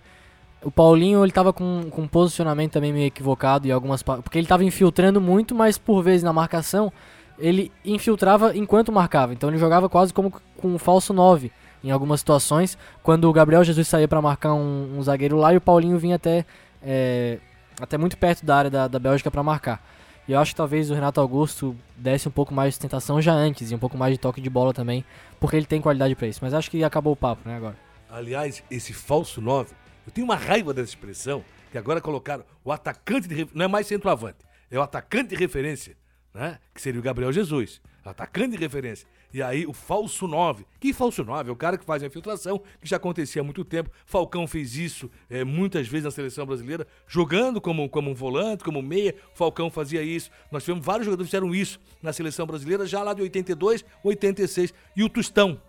o 0.61 0.71
Paulinho 0.71 1.23
ele 1.25 1.31
tava 1.31 1.51
com, 1.51 1.87
com 1.89 2.03
um 2.03 2.07
posicionamento 2.07 2.73
também 2.73 2.93
meio 2.93 3.07
equivocado 3.07 3.67
e 3.67 3.71
algumas. 3.71 4.03
Porque 4.03 4.37
ele 4.37 4.47
tava 4.47 4.63
infiltrando 4.63 5.19
muito, 5.19 5.55
mas 5.55 5.77
por 5.77 6.01
vezes 6.01 6.23
na 6.23 6.31
marcação 6.31 6.91
ele 7.37 7.71
infiltrava 7.83 8.55
enquanto 8.55 8.91
marcava. 8.91 9.33
Então 9.33 9.49
ele 9.49 9.57
jogava 9.57 9.89
quase 9.89 10.13
como 10.13 10.31
com 10.57 10.67
um 10.67 10.77
falso 10.77 11.13
9 11.13 11.51
em 11.83 11.91
algumas 11.91 12.19
situações. 12.19 12.77
Quando 13.03 13.29
o 13.29 13.33
Gabriel 13.33 13.63
Jesus 13.63 13.87
saía 13.87 14.07
para 14.07 14.21
marcar 14.21 14.53
um, 14.53 14.97
um 14.97 15.03
zagueiro 15.03 15.37
lá 15.37 15.53
e 15.53 15.57
o 15.57 15.61
Paulinho 15.61 15.97
vinha 15.97 16.15
até, 16.15 16.45
é, 16.81 17.39
até 17.79 17.97
muito 17.97 18.17
perto 18.17 18.45
da 18.45 18.55
área 18.55 18.69
da, 18.69 18.87
da 18.87 18.99
Bélgica 18.99 19.29
para 19.29 19.43
marcar. 19.43 19.83
E 20.27 20.31
eu 20.31 20.39
acho 20.39 20.51
que 20.51 20.57
talvez 20.57 20.91
o 20.91 20.93
Renato 20.93 21.19
Augusto 21.19 21.75
desse 21.97 22.27
um 22.27 22.31
pouco 22.31 22.53
mais 22.53 22.75
de 22.75 22.79
tentação 22.79 23.19
já 23.19 23.33
antes 23.33 23.71
e 23.71 23.75
um 23.75 23.79
pouco 23.79 23.97
mais 23.97 24.13
de 24.13 24.19
toque 24.19 24.39
de 24.39 24.49
bola 24.49 24.71
também, 24.71 25.03
porque 25.39 25.55
ele 25.55 25.65
tem 25.65 25.81
qualidade 25.81 26.15
pra 26.15 26.27
isso. 26.27 26.39
Mas 26.43 26.53
acho 26.53 26.69
que 26.69 26.83
acabou 26.83 27.13
o 27.13 27.15
papo, 27.15 27.49
né, 27.49 27.55
agora. 27.55 27.75
Aliás, 28.07 28.63
esse 28.69 28.93
falso 28.93 29.41
9, 29.41 29.73
eu 30.05 30.11
tenho 30.11 30.25
uma 30.25 30.35
raiva 30.35 30.71
dessa 30.71 30.89
expressão, 30.89 31.43
que 31.71 31.77
agora 31.79 31.99
colocaram 31.99 32.43
o 32.63 32.71
atacante 32.71 33.27
de 33.27 33.47
não 33.55 33.65
é 33.65 33.67
mais 33.67 33.87
centroavante, 33.87 34.37
é 34.69 34.77
o 34.77 34.81
atacante 34.83 35.29
de 35.29 35.35
referência, 35.35 35.95
né? 36.33 36.59
Que 36.73 36.81
seria 36.81 36.99
o 36.99 37.03
Gabriel 37.03 37.31
Jesus, 37.31 37.81
atacante 38.03 38.51
de 38.51 38.57
referência. 38.57 39.07
E 39.31 39.43
aí 39.43 39.65
o 39.65 39.73
falso 39.73 40.27
9. 40.27 40.65
Que 40.79 40.91
falso 40.91 41.23
9? 41.23 41.49
É 41.49 41.53
o 41.53 41.55
cara 41.55 41.77
que 41.77 41.85
faz 41.85 42.01
a 42.01 42.07
infiltração, 42.07 42.61
que 42.81 42.87
já 42.87 42.97
acontecia 42.97 43.41
há 43.41 43.45
muito 43.45 43.63
tempo. 43.63 43.91
Falcão 44.05 44.47
fez 44.47 44.75
isso 44.75 45.09
é, 45.29 45.43
muitas 45.43 45.87
vezes 45.87 46.05
na 46.05 46.11
seleção 46.11 46.45
brasileira, 46.45 46.87
jogando 47.07 47.61
como, 47.61 47.87
como 47.89 48.09
um 48.09 48.15
volante, 48.15 48.63
como 48.63 48.81
meia. 48.81 49.15
Falcão 49.35 49.69
fazia 49.69 50.01
isso. 50.01 50.31
Nós 50.51 50.63
tivemos 50.63 50.83
vários 50.83 51.05
jogadores 51.05 51.29
que 51.29 51.37
fizeram 51.37 51.53
isso 51.53 51.79
na 52.01 52.11
seleção 52.11 52.47
brasileira, 52.47 52.85
já 52.87 53.03
lá 53.03 53.13
de 53.13 53.21
82, 53.21 53.85
86. 54.03 54.73
E 54.95 55.03
o 55.03 55.09
Tostão, 55.09 55.61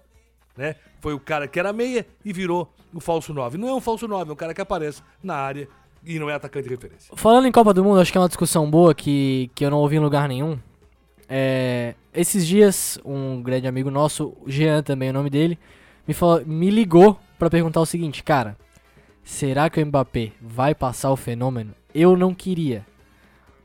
né? 0.57 0.77
Foi 1.01 1.13
o 1.15 1.21
cara 1.21 1.47
que 1.47 1.59
era 1.59 1.73
meia 1.73 2.07
e 2.25 2.33
virou 2.33 2.73
o 2.93 3.01
falso 3.01 3.33
9. 3.33 3.59
Não 3.59 3.69
é 3.69 3.75
um 3.75 3.81
falso 3.81 4.09
9, 4.09 4.31
é 4.31 4.33
um 4.33 4.37
cara 4.37 4.55
que 4.55 4.61
aparece 4.61 5.03
na 5.23 5.35
área 5.35 5.69
e 6.05 6.19
não 6.19 6.31
é 6.31 6.35
atacante 6.35 6.69
de 6.69 6.75
referência. 6.75 7.15
Falando 7.17 7.47
em 7.47 7.53
Copa 7.53 7.75
do 7.75 7.85
Mundo, 7.85 8.01
acho 8.01 8.11
que 8.11 8.19
é 8.19 8.21
uma 8.21 8.29
discussão 8.29 8.71
boa 8.71 8.95
que, 8.95 9.51
que 9.55 9.65
eu 9.65 9.71
não 9.71 9.79
ouvi 9.79 9.97
em 9.97 10.01
lugar 10.01 10.29
nenhum. 10.29 10.59
É, 11.29 11.95
esses 12.13 12.47
dias, 12.47 12.99
um 13.05 13.41
grande 13.43 13.69
amigo 13.69 13.91
nosso, 13.91 14.37
Jean 14.47 14.83
também 14.83 15.09
é 15.09 15.11
o 15.11 15.15
nome 15.15 15.31
dele, 15.31 15.59
me, 16.07 16.13
falou, 16.13 16.45
me 16.45 16.71
ligou 16.71 17.19
pra 17.39 17.49
perguntar 17.49 17.81
o 17.81 17.87
seguinte, 17.87 18.25
cara, 18.25 18.57
será 19.23 19.71
que 19.71 19.81
o 19.81 19.87
Mbappé 19.87 20.33
vai 20.41 20.75
passar 20.75 21.11
o 21.11 21.17
fenômeno? 21.17 21.73
Eu 21.95 22.17
não 22.17 22.35
queria, 22.35 22.85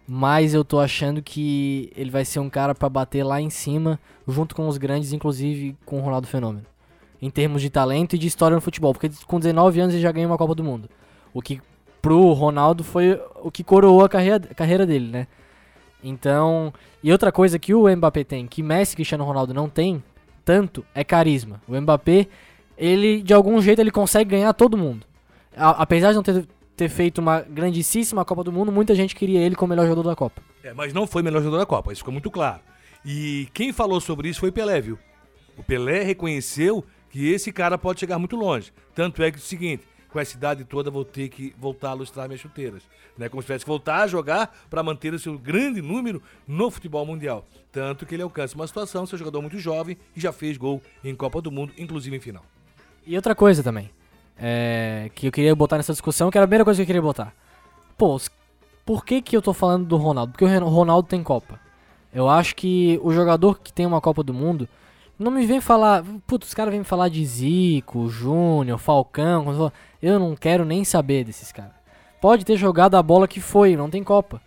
mas 0.08 0.54
eu 0.54 0.64
tô 0.64 0.80
achando 0.80 1.24
que 1.24 1.92
ele 1.96 2.12
vai 2.12 2.24
ser 2.24 2.40
um 2.40 2.50
cara 2.50 2.76
pra 2.76 2.88
bater 2.88 3.24
lá 3.24 3.42
em 3.42 3.50
cima, 3.50 4.00
junto 4.28 4.56
com 4.56 4.68
os 4.68 4.78
grandes, 4.78 5.12
inclusive 5.12 5.76
com 5.86 5.98
o 5.98 6.02
Ronaldo 6.02 6.28
Fenômeno. 6.28 6.66
Em 7.20 7.32
termos 7.32 7.62
de 7.62 7.72
talento 7.72 8.16
e 8.16 8.20
de 8.20 8.28
história 8.28 8.54
no 8.54 8.62
futebol, 8.62 8.94
porque 8.94 9.10
com 9.26 9.40
19 9.40 9.80
anos 9.80 9.96
ele 9.96 10.04
já 10.04 10.12
ganhou 10.12 10.30
uma 10.30 10.38
Copa 10.38 10.54
do 10.54 10.64
Mundo. 10.64 10.88
O 11.34 11.42
que 11.42 11.60
pro 12.06 12.34
Ronaldo 12.34 12.84
foi 12.84 13.20
o 13.42 13.50
que 13.50 13.64
coroou 13.64 14.04
a 14.04 14.10
carreira, 14.10 14.48
a 14.52 14.54
carreira 14.54 14.86
dele, 14.86 15.08
né? 15.12 15.28
Então, 16.04 16.72
e 17.04 17.12
outra 17.12 17.32
coisa 17.32 17.58
que 17.58 17.74
o 17.74 17.88
Mbappé 17.96 18.24
tem, 18.24 18.46
que 18.46 18.62
Messi 18.62 18.94
e 18.94 18.96
Cristiano 18.98 19.24
Ronaldo 19.24 19.56
não 19.56 19.68
tem 19.68 20.04
tanto, 20.44 20.86
é 20.94 21.04
carisma. 21.04 21.60
O 21.68 21.76
Mbappé, 21.82 22.28
ele 22.78 23.24
de 23.24 23.34
algum 23.34 23.60
jeito 23.60 23.80
ele 23.80 23.90
consegue 23.90 24.30
ganhar 24.30 24.54
todo 24.54 24.78
mundo. 24.78 25.04
A- 25.58 25.82
apesar 25.82 26.10
de 26.10 26.16
não 26.18 26.22
ter, 26.24 26.46
ter 26.78 26.90
feito 26.90 27.18
uma 27.18 27.42
grandíssima 27.42 28.24
Copa 28.24 28.44
do 28.44 28.52
Mundo, 28.52 28.72
muita 28.72 28.94
gente 28.94 29.16
queria 29.16 29.40
ele 29.40 29.56
como 29.56 29.72
melhor 29.72 29.88
jogador 29.88 30.10
da 30.10 30.16
Copa. 30.16 30.44
É, 30.64 30.74
mas 30.74 30.94
não 30.94 31.08
foi 31.08 31.24
melhor 31.24 31.40
jogador 31.42 31.58
da 31.58 31.66
Copa, 31.66 31.92
isso 31.92 32.02
ficou 32.02 32.12
muito 32.12 32.30
claro. 32.30 32.60
E 33.04 33.48
quem 33.52 33.74
falou 33.74 34.00
sobre 34.00 34.30
isso 34.30 34.40
foi 34.42 34.52
Pelé, 34.52 34.80
viu? 34.80 35.00
O 35.58 35.64
Pelé 35.64 36.04
reconheceu 36.04 36.86
que 37.10 37.32
esse 37.32 37.52
cara 37.52 37.78
pode 37.80 38.00
chegar 38.00 38.20
muito 38.20 38.36
longe. 38.36 38.72
Tanto 38.94 39.24
é 39.24 39.32
que 39.32 39.38
é 39.38 39.40
o 39.40 39.44
seguinte, 39.44 39.84
com 40.16 40.20
essa 40.22 40.38
idade 40.38 40.64
toda 40.64 40.90
vou 40.90 41.04
ter 41.04 41.28
que 41.28 41.54
voltar 41.60 41.90
a 41.90 41.94
lustrar 41.94 42.26
minhas 42.30 42.40
chuteiras. 42.40 42.84
Né? 43.18 43.28
Como 43.28 43.42
se 43.42 43.48
tivesse 43.48 43.66
que 43.66 43.70
voltar 43.70 44.04
a 44.04 44.08
jogar 44.08 44.56
para 44.70 44.82
manter 44.82 45.14
o 45.14 45.20
seu 45.20 45.38
grande 45.38 45.82
número 45.82 46.24
no 46.48 46.72
futebol 46.72 47.06
mundial. 47.06 47.46
Tanto 47.70 48.06
que 48.06 48.16
ele 48.16 48.24
alcança 48.24 48.56
uma 48.56 48.66
situação, 48.66 49.06
seu 49.06 49.18
jogador 49.18 49.42
muito 49.42 49.60
jovem 49.60 49.98
e 50.16 50.22
já 50.22 50.32
fez 50.32 50.56
gol 50.56 50.82
em 51.04 51.14
Copa 51.14 51.42
do 51.42 51.52
Mundo, 51.52 51.74
inclusive 51.78 52.16
em 52.16 52.22
final. 52.22 52.46
E 53.06 53.14
outra 53.18 53.36
coisa 53.36 53.62
também, 53.62 53.90
é, 54.38 55.12
que 55.14 55.28
eu 55.28 55.34
queria 55.34 55.54
botar 55.54 55.76
nessa 55.76 55.92
discussão, 55.92 56.32
que 56.32 56.38
era 56.38 56.46
a 56.46 56.48
primeira 56.48 56.64
coisa 56.64 56.78
que 56.78 56.84
eu 56.84 56.88
queria 56.88 57.02
botar. 57.02 57.36
Pô, 57.98 58.18
por 58.86 59.04
que 59.04 59.22
que 59.22 59.36
eu 59.36 59.42
tô 59.42 59.52
falando 59.54 59.86
do 59.86 59.98
Ronaldo? 59.98 60.32
Porque 60.32 60.46
o 60.46 60.70
Ronaldo 60.70 61.10
tem 61.10 61.22
Copa. 61.22 61.60
Eu 62.14 62.30
acho 62.30 62.56
que 62.56 62.98
o 63.04 63.12
jogador 63.12 63.60
que 63.60 63.74
tem 63.74 63.86
uma 63.86 64.00
Copa 64.00 64.24
do 64.24 64.34
Mundo, 64.34 64.66
não 65.18 65.32
me 65.32 65.46
vem 65.46 65.62
falar, 65.62 66.04
putz, 66.28 66.50
os 66.50 66.54
caras 66.54 66.72
vêm 66.72 66.80
me 66.80 66.86
falar 66.86 67.08
de 67.08 67.26
Zico, 67.26 68.10
Júnior, 68.10 68.78
Falcão, 68.78 69.72
eu 70.06 70.20
não 70.20 70.36
quero 70.36 70.64
nem 70.64 70.84
saber 70.84 71.24
desses 71.24 71.52
caras. 71.52 71.74
Pode 72.22 72.46
ter 72.46 72.58
jogado 72.58 72.96
a 72.96 73.04
bola 73.04 73.28
que 73.28 73.40
foi, 73.40 73.76
não 73.76 73.90
tem 73.90 74.04
Copa. 74.04 74.42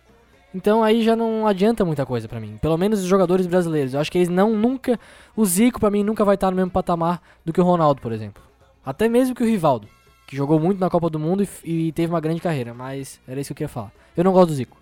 Então 0.53 0.83
aí 0.83 1.03
já 1.03 1.15
não 1.15 1.45
adianta 1.45 1.85
muita 1.85 2.05
coisa 2.05 2.27
pra 2.27 2.39
mim. 2.39 2.57
Pelo 2.61 2.77
menos 2.77 3.01
os 3.01 3.05
jogadores 3.05 3.45
brasileiros. 3.45 3.93
Eu 3.93 3.99
acho 3.99 4.11
que 4.11 4.17
eles 4.17 4.29
não 4.29 4.55
nunca. 4.55 4.99
O 5.35 5.45
Zico 5.45 5.79
pra 5.79 5.91
mim 5.91 6.03
nunca 6.03 6.25
vai 6.25 6.35
estar 6.35 6.49
no 6.49 6.55
mesmo 6.55 6.71
patamar 6.71 7.21
do 7.45 7.53
que 7.53 7.61
o 7.61 7.63
Ronaldo, 7.63 8.01
por 8.01 8.11
exemplo. 8.11 8.41
Até 8.85 9.07
mesmo 9.07 9.35
que 9.35 9.43
o 9.43 9.45
Rivaldo, 9.45 9.87
que 10.25 10.35
jogou 10.35 10.59
muito 10.59 10.79
na 10.79 10.89
Copa 10.89 11.09
do 11.09 11.19
Mundo 11.19 11.43
e, 11.63 11.87
e 11.87 11.91
teve 11.91 12.11
uma 12.11 12.21
grande 12.21 12.41
carreira. 12.41 12.73
Mas 12.73 13.19
era 13.27 13.39
isso 13.39 13.49
que 13.49 13.51
eu 13.53 13.57
queria 13.57 13.69
falar. 13.69 13.91
Eu 14.15 14.23
não 14.23 14.31
gosto 14.31 14.47
do 14.47 14.55
Zico. 14.55 14.77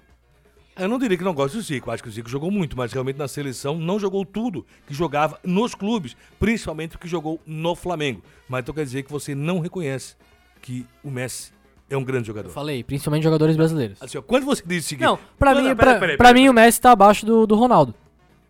Eu 0.78 0.88
não 0.88 1.00
diria 1.00 1.18
que 1.18 1.24
não 1.24 1.34
gosto 1.34 1.56
do 1.56 1.62
Zico, 1.62 1.90
acho 1.90 2.04
que 2.04 2.10
o 2.10 2.12
Zico 2.12 2.30
jogou 2.30 2.52
muito, 2.52 2.78
mas 2.78 2.94
realmente 2.94 3.18
na 3.18 3.28
seleção 3.28 3.80
não 3.80 4.00
jogou 4.00 4.24
tudo 4.24 4.64
que 4.86 4.94
jogava 4.94 5.40
nos 5.44 5.74
clubes, 5.74 6.16
principalmente 6.40 6.96
o 6.96 7.00
que 7.00 7.08
jogou 7.08 7.42
no 7.48 7.74
Flamengo. 7.74 8.22
Mas 8.48 8.62
então 8.62 8.76
quer 8.76 8.84
dizer 8.84 9.02
que 9.02 9.12
você 9.12 9.34
não 9.34 9.60
reconhece 9.60 10.16
que 10.62 10.86
o 11.04 11.10
Messi 11.10 11.52
é 11.90 11.96
um 11.98 12.04
grande 12.04 12.28
jogador. 12.28 12.50
Eu 12.50 12.54
falei, 12.54 12.84
principalmente 12.84 13.24
jogadores 13.24 13.56
brasileiros. 13.56 14.02
Assim, 14.02 14.18
ó, 14.18 14.22
quando 14.22 14.46
você 14.46 14.64
diz 14.66 14.86
o 14.86 14.88
seguinte. 14.88 15.06
Não, 15.06 15.20
pra 15.38 15.56
mim, 15.56 15.70
não, 15.70 15.76
pra, 15.76 15.96
pra 15.96 16.18
peraí. 16.18 16.34
mim 16.34 16.50
o 16.50 16.54
Messi 16.54 16.82
tá 16.82 16.92
abaixo 16.92 17.26
do, 17.26 17.48
do 17.48 17.56
Ronaldo. 17.56 17.94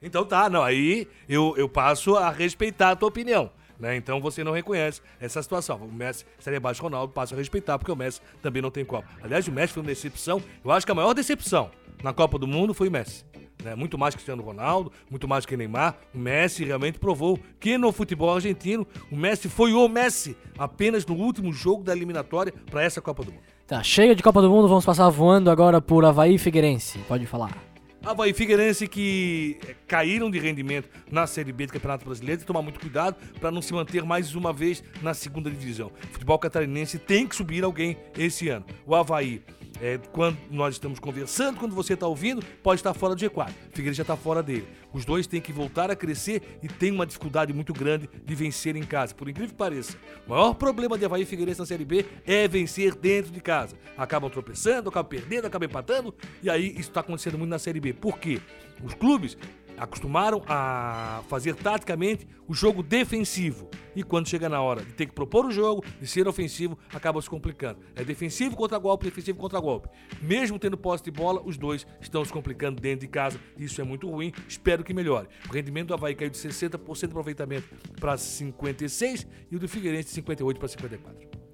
Então 0.02 0.24
tá, 0.26 0.50
não, 0.50 0.64
aí 0.64 1.08
eu, 1.28 1.54
eu 1.58 1.68
passo 1.68 2.16
a 2.16 2.30
respeitar 2.30 2.92
a 2.92 2.96
tua 2.96 3.10
opinião. 3.10 3.50
Né? 3.80 3.96
Então 3.96 4.20
você 4.20 4.44
não 4.44 4.52
reconhece 4.52 5.02
essa 5.20 5.42
situação. 5.42 5.78
O 5.78 5.92
Messi 5.92 6.26
estaria 6.40 6.58
abaixo 6.58 6.82
do 6.82 6.84
Ronaldo, 6.84 7.14
passo 7.14 7.36
a 7.36 7.38
respeitar, 7.38 7.78
porque 7.78 7.92
o 7.92 7.96
Messi 7.96 8.22
também 8.42 8.62
não 8.62 8.72
tem 8.72 8.84
Copa. 8.84 9.08
Aliás, 9.22 9.48
o 9.48 9.52
Messi 9.52 9.74
foi 9.74 9.82
uma 9.82 9.88
decepção. 9.88 10.42
Eu 10.64 10.72
acho 10.72 10.86
que 10.86 10.92
a 10.92 10.96
maior 10.96 11.14
decepção 11.14 11.70
na 12.04 12.14
Copa 12.14 12.38
do 12.38 12.48
Mundo 12.48 12.74
foi 12.74 12.88
o 12.88 12.92
Messi. 12.92 13.26
Né? 13.64 13.76
Muito 13.76 13.98
mais 13.98 14.14
que 14.14 14.20
Cristiano 14.20 14.44
Ronaldo, 14.44 14.92
muito 15.10 15.28
mais 15.28 15.46
que 15.46 15.58
Neymar. 15.58 15.98
O 16.14 16.18
Messi 16.18 16.64
realmente 16.64 17.00
provou 17.00 17.40
que 17.60 17.78
no 17.78 17.92
futebol 17.92 18.34
argentino, 18.34 18.86
o 19.12 19.16
Messi 19.16 19.50
foi 19.50 19.74
o 19.74 19.88
Messi 19.88 20.38
apenas 20.58 21.06
no 21.06 21.16
último 21.16 21.52
jogo 21.52 21.84
da 21.84 21.96
eliminatória 21.96 22.54
para 22.70 22.84
essa 22.84 23.02
Copa 23.02 23.24
do 23.24 23.32
Mundo. 23.32 23.44
Tá, 23.66 23.84
chega 23.84 24.16
de 24.16 24.24
Copa 24.24 24.42
do 24.42 24.50
Mundo, 24.50 24.68
vamos 24.68 24.86
passar 24.86 25.10
voando 25.10 25.50
agora 25.50 25.82
por 25.82 26.06
Havaí 26.06 26.36
e 26.36 26.38
Figueirense. 26.38 27.00
Pode 27.00 27.26
falar. 27.26 27.68
Havaí 28.06 28.32
e 28.32 28.34
Figueirense 28.34 28.88
que 28.88 29.58
eh, 29.68 29.76
caíram 29.86 30.32
de 30.32 30.40
rendimento 30.40 30.88
na 31.12 31.28
Série 31.28 31.52
B 31.52 31.66
do 31.66 31.74
Campeonato 31.74 32.06
Brasileiro, 32.06 32.38
tem 32.38 32.44
que 32.44 32.48
tomar 32.48 32.62
muito 32.62 32.80
cuidado 32.80 33.18
para 33.42 33.52
não 33.52 33.62
se 33.62 33.74
manter 33.74 34.04
mais 34.04 34.34
uma 34.36 34.54
vez 34.54 34.82
na 35.02 35.14
segunda 35.14 35.50
divisão. 35.50 35.92
O 36.10 36.14
futebol 36.14 36.40
catarinense 36.40 36.98
tem 36.98 37.28
que 37.28 37.36
subir 37.36 37.66
alguém 37.66 37.98
esse 38.18 38.48
ano. 38.48 38.66
O 38.86 38.96
Havaí, 38.96 39.42
eh, 39.82 40.00
quando 40.12 40.38
nós 40.50 40.76
estamos 40.76 41.00
conversando, 41.00 41.60
quando 41.60 41.76
você 41.76 41.94
está 41.94 42.08
ouvindo, 42.08 42.44
pode 42.64 42.80
estar 42.80 42.94
fora 42.94 43.16
do 43.16 43.22
G4. 43.22 43.50
O 43.50 43.54
Figueirense 43.72 43.98
já 43.98 44.04
está 44.04 44.18
fora 44.18 44.42
dele. 44.42 44.68
Os 44.94 45.06
dois 45.06 45.28
têm 45.28 45.42
que 45.42 45.52
voltar 45.52 45.92
a 45.92 45.96
crescer 45.96 46.60
e 46.62 46.68
tem 46.68 46.92
uma 46.92 47.06
dificuldade 47.06 47.54
muito 47.54 47.74
grande 47.74 48.10
de 48.24 48.36
vencer 48.36 48.76
em 48.76 48.84
casa. 48.84 49.14
Por 49.14 49.30
incrível 49.30 49.50
que 49.50 49.56
pareça, 49.56 49.98
o 50.26 50.32
maior 50.32 50.54
problema 50.54 50.98
de 50.98 51.06
Havaí 51.06 51.24
e 51.24 51.26
Figueirense 51.26 51.60
na 51.60 51.66
Série 51.66 51.86
B 51.86 52.06
é 52.26 52.48
vencer 52.48 52.96
dentro 52.96 53.32
de 53.32 53.42
casa. 53.42 53.76
Acabam 53.98 54.30
tropeçando, 54.30 54.90
acabam 54.90 55.10
perdendo, 55.10 55.46
acabam 55.46 55.68
empatando, 55.70 56.14
e 56.42 56.50
aí 56.50 56.72
isso 56.72 56.90
está 56.90 57.02
acontecendo 57.02 57.38
muito 57.38 57.50
na 57.50 57.60
Série 57.60 57.80
B. 57.80 57.94
Por 57.94 58.18
quê? 58.20 58.40
Os 58.84 58.94
clubes 58.94 59.38
acostumaram 59.78 60.42
a 60.48 61.22
fazer 61.28 61.56
taticamente 61.56 62.28
o 62.48 62.54
jogo 62.54 62.82
defensivo. 62.82 63.70
E 63.96 64.04
quando 64.04 64.28
chega 64.28 64.48
na 64.48 64.62
hora 64.62 64.84
de 64.84 64.94
ter 64.94 65.06
que 65.06 65.14
propor 65.14 65.46
o 65.46 65.52
jogo, 65.52 65.84
de 66.00 66.08
ser 66.08 66.28
ofensivo, 66.28 66.78
acaba 66.94 67.22
se 67.22 67.30
complicando. 67.30 67.80
É 67.96 68.04
defensivo 68.04 68.56
contra 68.56 68.78
golpe, 68.78 69.06
defensivo 69.06 69.38
contra 69.40 69.60
golpe. 69.60 69.90
Mesmo 70.22 70.60
tendo 70.60 70.78
posse 70.78 71.04
de 71.04 71.12
bola, 71.12 71.42
os 71.44 71.58
dois 71.58 71.86
estão 72.00 72.24
se 72.24 72.32
complicando 72.32 72.82
dentro 72.82 73.02
de 73.02 73.08
casa. 73.08 73.40
Isso 73.58 73.82
é 73.82 73.84
muito 73.84 74.10
ruim. 74.10 74.32
Espero 74.48 74.84
que 74.84 74.94
melhore. 74.94 75.28
O 75.50 75.54
rendimento 75.54 75.88
do 75.88 75.94
Havaí 75.94 76.16
caiu 76.16 76.30
de 76.30 76.38
60% 76.38 77.00
de 77.00 77.06
aproveitamento 77.06 77.68
para 78.00 78.16
56% 78.16 79.28
e 79.52 79.56
o 79.56 79.60
do 79.60 79.68
Figueirense 79.68 80.14
de 80.14 80.22
58% 80.22 80.58
para 80.58 80.68
54%. 80.68 81.48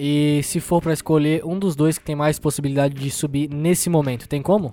E 0.00 0.40
se 0.44 0.60
for 0.60 0.80
para 0.80 0.92
escolher 0.92 1.44
um 1.44 1.58
dos 1.58 1.74
dois 1.74 1.98
que 1.98 2.04
tem 2.04 2.14
mais 2.14 2.38
possibilidade 2.38 2.94
de 2.94 3.10
subir 3.10 3.50
nesse 3.50 3.90
momento, 3.90 4.28
tem 4.28 4.40
como? 4.40 4.72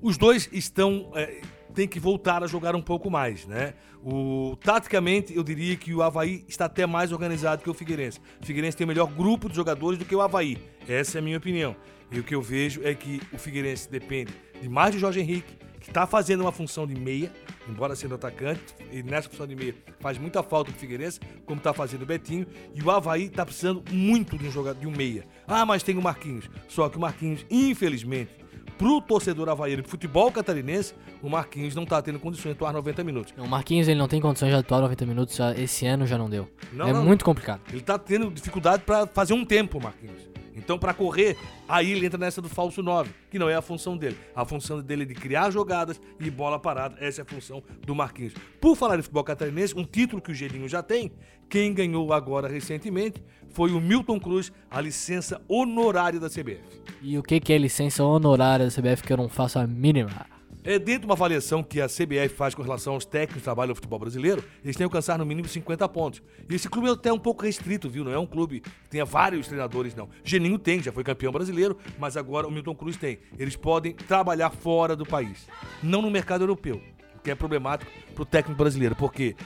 Os 0.00 0.16
dois 0.16 0.48
estão. 0.52 1.12
É, 1.14 1.42
tem 1.76 1.86
que 1.86 2.00
voltar 2.00 2.42
a 2.42 2.46
jogar 2.46 2.74
um 2.74 2.80
pouco 2.80 3.10
mais, 3.10 3.46
né? 3.46 3.74
O, 4.02 4.56
taticamente, 4.64 5.36
eu 5.36 5.44
diria 5.44 5.76
que 5.76 5.92
o 5.92 6.02
Havaí 6.02 6.42
está 6.48 6.64
até 6.64 6.86
mais 6.86 7.12
organizado 7.12 7.62
que 7.62 7.68
o 7.68 7.74
Figueirense. 7.74 8.18
O 8.42 8.46
Figueirense 8.46 8.74
tem 8.74 8.86
o 8.86 8.88
melhor 8.88 9.12
grupo 9.12 9.46
de 9.46 9.54
jogadores 9.54 9.98
do 9.98 10.06
que 10.06 10.16
o 10.16 10.22
Havaí. 10.22 10.56
Essa 10.88 11.18
é 11.18 11.20
a 11.20 11.22
minha 11.22 11.36
opinião. 11.36 11.76
E 12.10 12.18
o 12.18 12.24
que 12.24 12.34
eu 12.34 12.40
vejo 12.40 12.80
é 12.82 12.94
que 12.94 13.20
o 13.30 13.36
Figueirense 13.36 13.90
depende 13.90 14.32
de 14.58 14.70
mais 14.70 14.94
de 14.94 14.98
Jorge 14.98 15.20
Henrique, 15.20 15.54
que 15.78 15.90
está 15.90 16.06
fazendo 16.06 16.40
uma 16.40 16.52
função 16.52 16.86
de 16.86 16.98
meia, 16.98 17.30
embora 17.68 17.94
sendo 17.94 18.14
atacante, 18.14 18.74
e 18.90 19.02
nessa 19.02 19.28
função 19.28 19.46
de 19.46 19.54
meia 19.54 19.74
faz 20.00 20.16
muita 20.16 20.42
falta 20.42 20.70
pro 20.70 20.80
Figueirense, 20.80 21.20
como 21.44 21.58
está 21.58 21.74
fazendo 21.74 22.02
o 22.02 22.06
Betinho, 22.06 22.46
e 22.74 22.82
o 22.82 22.90
Havaí 22.90 23.24
está 23.24 23.44
precisando 23.44 23.84
muito 23.92 24.38
de 24.38 24.46
um 24.48 24.50
jogador 24.50 24.80
de 24.80 24.86
um 24.86 24.90
meia. 24.90 25.26
Ah, 25.46 25.66
mas 25.66 25.82
tem 25.82 25.98
o 25.98 26.02
Marquinhos. 26.02 26.48
Só 26.68 26.88
que 26.88 26.96
o 26.96 27.00
Marquinhos, 27.00 27.44
infelizmente, 27.50 28.30
pro 28.78 29.00
torcedor 29.00 29.48
havaiano 29.48 29.82
de 29.82 29.88
futebol 29.88 30.30
catarinense, 30.30 30.94
o 31.22 31.28
Marquinhos 31.28 31.74
não 31.74 31.84
tá 31.84 32.00
tendo 32.00 32.18
condições 32.18 32.52
de 32.52 32.56
atuar 32.56 32.72
90 32.72 33.04
minutos. 33.04 33.34
O 33.38 33.46
Marquinhos 33.48 33.88
ele 33.88 33.98
não 33.98 34.08
tem 34.08 34.20
condições 34.20 34.50
de 34.50 34.56
atuar 34.56 34.80
90 34.80 35.06
minutos, 35.06 35.38
esse 35.56 35.86
ano 35.86 36.06
já 36.06 36.18
não 36.18 36.28
deu. 36.28 36.48
Não, 36.72 36.88
é 36.88 36.92
não, 36.92 37.04
muito 37.04 37.24
complicado. 37.24 37.60
Ele 37.70 37.80
tá 37.80 37.98
tendo 37.98 38.30
dificuldade 38.30 38.82
para 38.84 39.06
fazer 39.06 39.34
um 39.34 39.44
tempo, 39.44 39.80
Marquinhos. 39.82 40.35
Então, 40.56 40.78
para 40.78 40.94
correr, 40.94 41.36
aí 41.68 41.92
ele 41.92 42.06
entra 42.06 42.18
nessa 42.18 42.40
do 42.40 42.48
falso 42.48 42.82
9, 42.82 43.10
que 43.30 43.38
não 43.38 43.48
é 43.48 43.54
a 43.54 43.62
função 43.62 43.96
dele. 43.96 44.16
A 44.34 44.44
função 44.44 44.80
dele 44.80 45.02
é 45.02 45.06
de 45.06 45.14
criar 45.14 45.50
jogadas 45.50 46.00
e 46.18 46.30
bola 46.30 46.58
parada. 46.58 46.96
Essa 46.98 47.20
é 47.20 47.22
a 47.22 47.26
função 47.26 47.62
do 47.86 47.94
Marquinhos. 47.94 48.32
Por 48.60 48.74
falar 48.74 48.98
em 48.98 49.02
futebol 49.02 49.22
catarinense, 49.22 49.76
um 49.76 49.84
título 49.84 50.22
que 50.22 50.32
o 50.32 50.34
Gelinho 50.34 50.68
já 50.68 50.82
tem, 50.82 51.12
quem 51.48 51.74
ganhou 51.74 52.12
agora 52.12 52.48
recentemente 52.48 53.22
foi 53.50 53.72
o 53.72 53.80
Milton 53.80 54.18
Cruz, 54.18 54.50
a 54.70 54.80
licença 54.80 55.40
honorária 55.46 56.18
da 56.18 56.28
CBF. 56.28 56.62
E 57.02 57.18
o 57.18 57.22
que, 57.22 57.52
é 57.52 57.58
licença 57.58 58.02
honorária 58.02 58.66
da 58.66 58.72
CBF 58.72 59.02
que 59.02 59.12
eu 59.12 59.16
não 59.16 59.28
faço 59.28 59.58
a 59.58 59.66
mínima? 59.66 60.35
É 60.68 60.80
dentro 60.80 61.02
de 61.02 61.06
uma 61.06 61.14
avaliação 61.14 61.62
que 61.62 61.80
a 61.80 61.86
CBF 61.86 62.30
faz 62.30 62.52
com 62.52 62.60
relação 62.60 62.94
aos 62.94 63.04
técnicos 63.04 63.36
que 63.36 63.44
trabalham 63.44 63.68
no 63.68 63.76
futebol 63.76 64.00
brasileiro, 64.00 64.42
eles 64.64 64.74
têm 64.74 64.84
que 64.84 64.96
alcançar 64.96 65.16
no 65.16 65.24
mínimo 65.24 65.46
50 65.46 65.88
pontos. 65.88 66.20
E 66.50 66.56
esse 66.56 66.68
clube 66.68 66.88
é 66.88 66.90
até 66.90 67.12
um 67.12 67.20
pouco 67.20 67.44
restrito, 67.44 67.88
viu? 67.88 68.02
Não 68.02 68.10
é 68.10 68.18
um 68.18 68.26
clube 68.26 68.58
que 68.58 68.90
tenha 68.90 69.04
vários 69.04 69.46
treinadores, 69.46 69.94
não. 69.94 70.08
Geninho 70.24 70.58
tem, 70.58 70.82
já 70.82 70.90
foi 70.90 71.04
campeão 71.04 71.30
brasileiro, 71.30 71.78
mas 72.00 72.16
agora 72.16 72.48
o 72.48 72.50
Milton 72.50 72.74
Cruz 72.74 72.96
tem. 72.96 73.20
Eles 73.38 73.54
podem 73.54 73.92
trabalhar 73.92 74.50
fora 74.50 74.96
do 74.96 75.06
país, 75.06 75.46
não 75.84 76.02
no 76.02 76.10
mercado 76.10 76.42
europeu, 76.42 76.82
que 77.22 77.30
é 77.30 77.36
problemático 77.36 77.92
para 78.12 78.22
o 78.22 78.26
técnico 78.26 78.58
brasileiro, 78.58 78.96
porque 78.96 79.36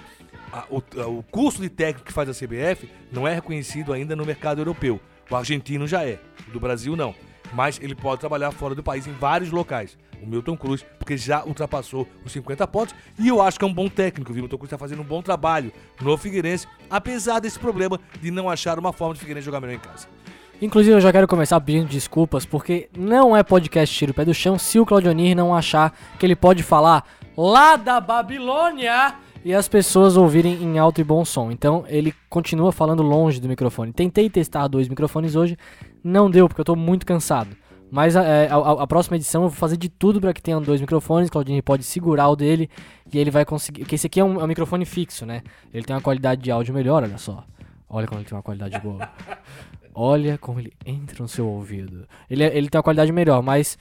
a, 0.50 0.64
o, 0.70 0.82
a, 1.02 1.06
o 1.06 1.22
curso 1.22 1.60
de 1.60 1.68
técnico 1.68 2.06
que 2.06 2.14
faz 2.14 2.30
a 2.30 2.32
CBF 2.32 2.88
não 3.12 3.28
é 3.28 3.34
reconhecido 3.34 3.92
ainda 3.92 4.16
no 4.16 4.24
mercado 4.24 4.62
europeu. 4.62 4.98
O 5.30 5.36
argentino 5.36 5.86
já 5.86 6.02
é, 6.02 6.18
o 6.48 6.50
do 6.50 6.58
Brasil 6.58 6.96
não. 6.96 7.14
Mas 7.52 7.80
ele 7.83 7.95
pode 7.95 8.21
trabalhar 8.21 8.50
fora 8.50 8.75
do 8.75 8.83
país 8.83 9.07
em 9.07 9.12
vários 9.12 9.50
locais 9.50 9.97
o 10.23 10.26
Milton 10.26 10.57
Cruz, 10.57 10.85
porque 10.99 11.16
já 11.16 11.45
ultrapassou 11.45 12.07
os 12.25 12.33
50 12.33 12.66
pontos. 12.66 12.95
E 13.19 13.28
eu 13.28 13.40
acho 13.40 13.59
que 13.59 13.64
é 13.64 13.69
um 13.69 13.73
bom 13.73 13.88
técnico? 13.88 14.33
O 14.33 14.35
Milton 14.35 14.57
Cruz 14.57 14.69
está 14.69 14.78
fazendo 14.78 15.02
um 15.02 15.04
bom 15.04 15.23
trabalho 15.23 15.73
no 16.00 16.16
Figueirense, 16.16 16.66
apesar 16.88 17.40
desse 17.40 17.59
problema 17.59 17.99
de 18.21 18.30
não 18.30 18.49
achar 18.49 18.78
uma 18.78 18.92
forma 18.92 19.14
de 19.14 19.21
Figueirense 19.21 19.47
jogar 19.47 19.61
melhor 19.61 19.75
em 19.75 19.78
casa. 19.78 20.07
Inclusive, 20.62 20.95
eu 20.95 21.00
já 21.00 21.11
quero 21.11 21.26
começar 21.26 21.59
pedindo 21.61 21.88
desculpas, 21.88 22.45
porque 22.45 22.90
não 22.97 23.35
é 23.35 23.42
podcast 23.42 23.97
Tiro 23.97 24.12
Pé 24.12 24.26
do 24.26 24.35
Chão 24.35 24.59
se 24.59 24.78
o 24.78 24.85
Claudionir 24.85 25.35
não 25.35 25.54
achar 25.54 25.97
que 26.19 26.26
ele 26.26 26.37
pode 26.37 26.62
falar 26.62 27.04
lá 27.35 27.76
da 27.76 27.99
Babilônia 27.99 29.14
e 29.42 29.54
as 29.54 29.69
pessoas 29.69 30.19
ouvirem 30.19 30.62
em 30.62 30.78
alto 30.78 31.00
e 31.00 31.04
bom 31.04 31.25
som. 31.25 31.50
Então, 31.50 31.85
ele 31.88 32.14
continua 32.28 32.73
falando 32.73 33.02
longe 33.02 33.40
do 33.40 33.49
microfone. 33.49 33.90
Tentei 33.90 34.28
testar 34.28 34.69
dois 34.69 34.87
microfones 34.87 35.35
hoje, 35.35 35.57
não 36.02 36.30
deu, 36.30 36.49
porque 36.49 36.61
eu 36.61 36.64
tô 36.64 36.76
muito 36.76 37.07
cansado. 37.07 37.57
Mas 37.90 38.14
é, 38.14 38.49
a, 38.49 38.54
a, 38.54 38.83
a, 38.83 38.87
próxima 38.87 39.16
edição 39.16 39.42
eu 39.42 39.49
vou 39.49 39.57
fazer 39.57 39.76
de 39.76 39.88
tudo 39.88 40.21
para 40.21 40.33
que 40.33 40.40
tenham 40.40 40.62
dois 40.62 40.80
microfones. 40.80 41.28
Claudinho 41.28 41.61
pode 41.62 41.83
segurar 41.83 42.28
o 42.28 42.37
dele 42.37 42.71
e 43.12 43.19
ele 43.19 43.30
vai 43.30 43.45
conseguir. 43.45 43.80
Porque 43.80 43.97
esse 43.97 44.07
aqui 44.07 44.21
é 44.21 44.25
um, 44.25 44.40
é 44.40 44.45
um, 44.45 44.47
microfone 44.47 44.85
fixo, 44.85 45.26
né? 45.26 45.42
Ele 45.75 45.84
tem 45.84 45.97
uma 45.97 46.02
qualidade 46.02 46.41
de 46.41 46.50
áudio 46.52 46.73
melhor, 46.73 47.02
olha 47.02 47.19
só. 47.19 47.45
Olha 47.89 48.06
como 48.06 48.21
ele 48.21 48.28
tem 48.28 48.36
uma 48.36 48.43
qualidade 48.43 48.78
boa. 48.78 49.10
Olha 49.93 50.39
como 50.39 50.60
ele 50.60 50.73
entra 50.86 51.21
no 51.21 51.28
seu 51.28 51.49
ouvido. 51.49 52.06
Ele, 52.30 52.45
é, 52.45 52.56
ele 52.56 52.69
tem 52.69 52.78
uma 52.78 52.82
qualidade 52.82 53.10
melhor, 53.10 53.43
mas 53.43 53.76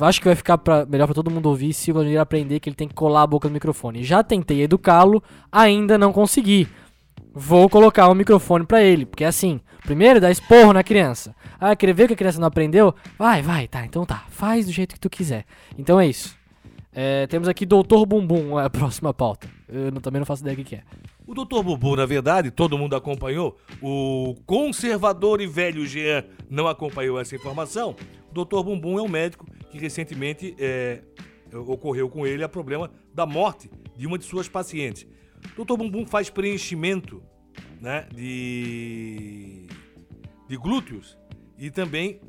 acho 0.00 0.20
que 0.20 0.26
vai 0.26 0.36
ficar 0.36 0.56
pra, 0.56 0.86
melhor 0.86 1.06
para 1.06 1.14
todo 1.14 1.28
mundo 1.28 1.46
ouvir 1.46 1.72
se 1.72 1.90
o 1.90 1.94
Claudinho 1.94 2.20
aprender 2.20 2.60
que 2.60 2.68
ele 2.68 2.76
tem 2.76 2.86
que 2.86 2.94
colar 2.94 3.22
a 3.22 3.26
boca 3.26 3.48
no 3.48 3.54
microfone. 3.54 4.04
Já 4.04 4.22
tentei 4.22 4.62
educá-lo, 4.62 5.20
ainda 5.50 5.98
não 5.98 6.12
consegui. 6.12 6.68
Vou 7.34 7.68
colocar 7.68 8.08
um 8.08 8.14
microfone 8.14 8.66
para 8.66 8.82
ele, 8.82 9.06
porque 9.06 9.24
assim, 9.24 9.60
primeiro 9.82 10.20
dá 10.20 10.30
esporro 10.30 10.72
na 10.72 10.82
criança. 10.82 11.34
Ah, 11.60 11.76
quer 11.76 11.92
ver 11.94 12.08
que 12.08 12.14
a 12.14 12.16
criança 12.16 12.40
não 12.40 12.48
aprendeu? 12.48 12.94
Vai, 13.18 13.42
vai, 13.42 13.68
tá, 13.68 13.84
então 13.84 14.04
tá, 14.04 14.24
faz 14.28 14.66
do 14.66 14.72
jeito 14.72 14.94
que 14.94 15.00
tu 15.00 15.10
quiser. 15.10 15.44
Então 15.76 16.00
é 16.00 16.06
isso. 16.06 16.36
É, 16.92 17.26
temos 17.26 17.46
aqui 17.46 17.64
Doutor 17.64 18.04
Bumbum, 18.06 18.58
é 18.58 18.64
a 18.64 18.70
próxima 18.70 19.14
pauta. 19.14 19.48
Eu 19.68 19.92
não, 19.92 20.00
também 20.00 20.18
não 20.18 20.26
faço 20.26 20.42
ideia 20.42 20.56
do 20.56 20.64
que 20.64 20.76
é. 20.76 20.82
O 21.26 21.34
Doutor 21.34 21.62
Bumbum, 21.62 21.94
na 21.94 22.06
verdade, 22.06 22.50
todo 22.50 22.78
mundo 22.78 22.96
acompanhou. 22.96 23.56
O 23.82 24.34
conservador 24.46 25.40
e 25.40 25.46
velho 25.46 25.86
Jean 25.86 26.24
não 26.50 26.66
acompanhou 26.66 27.20
essa 27.20 27.36
informação. 27.36 27.94
O 28.30 28.34
Doutor 28.34 28.64
Bumbum 28.64 28.98
é 28.98 29.02
um 29.02 29.08
médico 29.08 29.46
que 29.70 29.78
recentemente 29.78 30.56
é, 30.58 31.02
ocorreu 31.52 32.08
com 32.08 32.26
ele 32.26 32.42
a 32.42 32.48
problema 32.48 32.90
da 33.14 33.26
morte 33.26 33.70
de 33.96 34.06
uma 34.06 34.18
de 34.18 34.24
suas 34.24 34.48
pacientes. 34.48 35.06
Doutor 35.56 35.76
Bumbum 35.76 36.06
faz 36.06 36.30
preenchimento 36.30 37.22
né, 37.80 38.06
de, 38.14 39.66
de 40.48 40.56
glúteos 40.56 41.16
e 41.58 41.70
também 41.70 42.20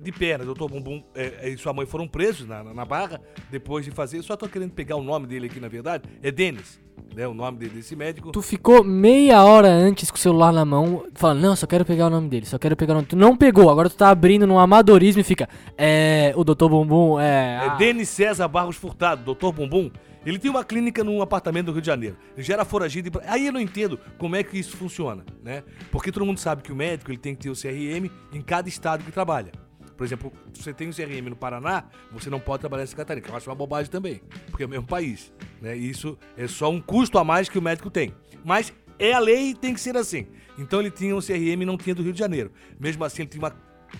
de 0.00 0.12
pernas. 0.12 0.46
Doutor 0.46 0.68
Bumbum 0.68 1.02
é, 1.14 1.48
e 1.48 1.56
sua 1.56 1.72
mãe 1.72 1.86
foram 1.86 2.06
presos 2.06 2.46
na, 2.46 2.62
na 2.62 2.84
barra 2.84 3.20
depois 3.50 3.84
de 3.84 3.90
fazer. 3.90 4.22
Só 4.22 4.36
tô 4.36 4.48
querendo 4.48 4.72
pegar 4.72 4.96
o 4.96 5.02
nome 5.02 5.26
dele 5.26 5.46
aqui, 5.46 5.60
na 5.60 5.68
verdade. 5.68 6.04
É 6.22 6.30
Denis, 6.30 6.80
né? 7.14 7.26
O 7.26 7.34
nome 7.34 7.68
desse 7.68 7.96
médico. 7.96 8.30
Tu 8.30 8.42
ficou 8.42 8.84
meia 8.84 9.42
hora 9.44 9.68
antes 9.68 10.10
com 10.10 10.16
o 10.16 10.20
celular 10.20 10.52
na 10.52 10.64
mão, 10.64 11.04
falando, 11.14 11.40
não, 11.40 11.56
só 11.56 11.66
quero 11.66 11.84
pegar 11.84 12.06
o 12.06 12.10
nome 12.10 12.28
dele, 12.28 12.46
só 12.46 12.58
quero 12.58 12.76
pegar 12.76 12.92
o 12.92 12.96
nome. 12.96 13.08
Tu 13.08 13.16
não 13.16 13.36
pegou, 13.36 13.70
agora 13.70 13.90
tu 13.90 13.96
tá 13.96 14.10
abrindo 14.10 14.46
no 14.46 14.58
amadorismo 14.58 15.20
e 15.20 15.24
fica. 15.24 15.48
É. 15.76 16.32
O 16.36 16.44
Doutor 16.44 16.68
Bumbum 16.68 17.18
é. 17.18 17.66
É 17.66 17.76
Denis 17.76 18.08
César 18.08 18.48
Barros 18.48 18.76
Furtado, 18.76 19.24
Doutor 19.24 19.52
Bumbum. 19.52 19.90
Ele 20.26 20.40
tem 20.40 20.50
uma 20.50 20.64
clínica 20.64 21.04
num 21.04 21.22
apartamento 21.22 21.66
do 21.66 21.72
Rio 21.72 21.80
de 21.80 21.86
Janeiro. 21.86 22.16
Ele 22.34 22.42
já 22.42 22.54
era 22.54 22.64
foragido. 22.64 23.08
E... 23.08 23.28
Aí 23.28 23.46
eu 23.46 23.52
não 23.52 23.60
entendo 23.60 23.98
como 24.18 24.34
é 24.34 24.42
que 24.42 24.58
isso 24.58 24.76
funciona, 24.76 25.24
né? 25.40 25.62
Porque 25.92 26.10
todo 26.10 26.26
mundo 26.26 26.40
sabe 26.40 26.62
que 26.62 26.72
o 26.72 26.76
médico 26.76 27.12
ele 27.12 27.18
tem 27.18 27.34
que 27.34 27.42
ter 27.42 27.50
o 27.50 27.54
CRM 27.54 28.10
em 28.32 28.42
cada 28.42 28.68
estado 28.68 29.04
que 29.04 29.12
trabalha. 29.12 29.52
Por 29.96 30.04
exemplo, 30.04 30.32
se 30.52 30.62
você 30.62 30.74
tem 30.74 30.88
o 30.88 30.92
CRM 30.92 31.30
no 31.30 31.36
Paraná, 31.36 31.84
você 32.12 32.28
não 32.28 32.40
pode 32.40 32.60
trabalhar 32.60 32.82
em 32.82 32.86
Santa 32.86 32.98
Catarina, 32.98 33.24
que 33.24 33.32
eu 33.32 33.36
acho 33.36 33.48
uma 33.48 33.56
bobagem 33.56 33.90
também, 33.90 34.20
porque 34.50 34.64
é 34.64 34.66
o 34.66 34.68
mesmo 34.68 34.86
país. 34.86 35.32
Né? 35.62 35.78
E 35.78 35.88
isso 35.88 36.18
é 36.36 36.46
só 36.46 36.70
um 36.70 36.80
custo 36.80 37.18
a 37.18 37.24
mais 37.24 37.48
que 37.48 37.58
o 37.58 37.62
médico 37.62 37.88
tem. 37.88 38.12
Mas 38.44 38.74
é 38.98 39.12
a 39.12 39.18
lei 39.18 39.50
e 39.50 39.54
tem 39.54 39.72
que 39.72 39.80
ser 39.80 39.96
assim. 39.96 40.26
Então 40.58 40.80
ele 40.80 40.90
tinha 40.90 41.14
um 41.14 41.20
CRM 41.20 41.62
e 41.62 41.64
não 41.64 41.76
tinha 41.76 41.94
do 41.94 42.02
Rio 42.02 42.12
de 42.12 42.18
Janeiro. 42.18 42.50
Mesmo 42.78 43.04
assim, 43.04 43.22
ele 43.22 43.30
tinha 43.30 43.42
uma 43.42 43.50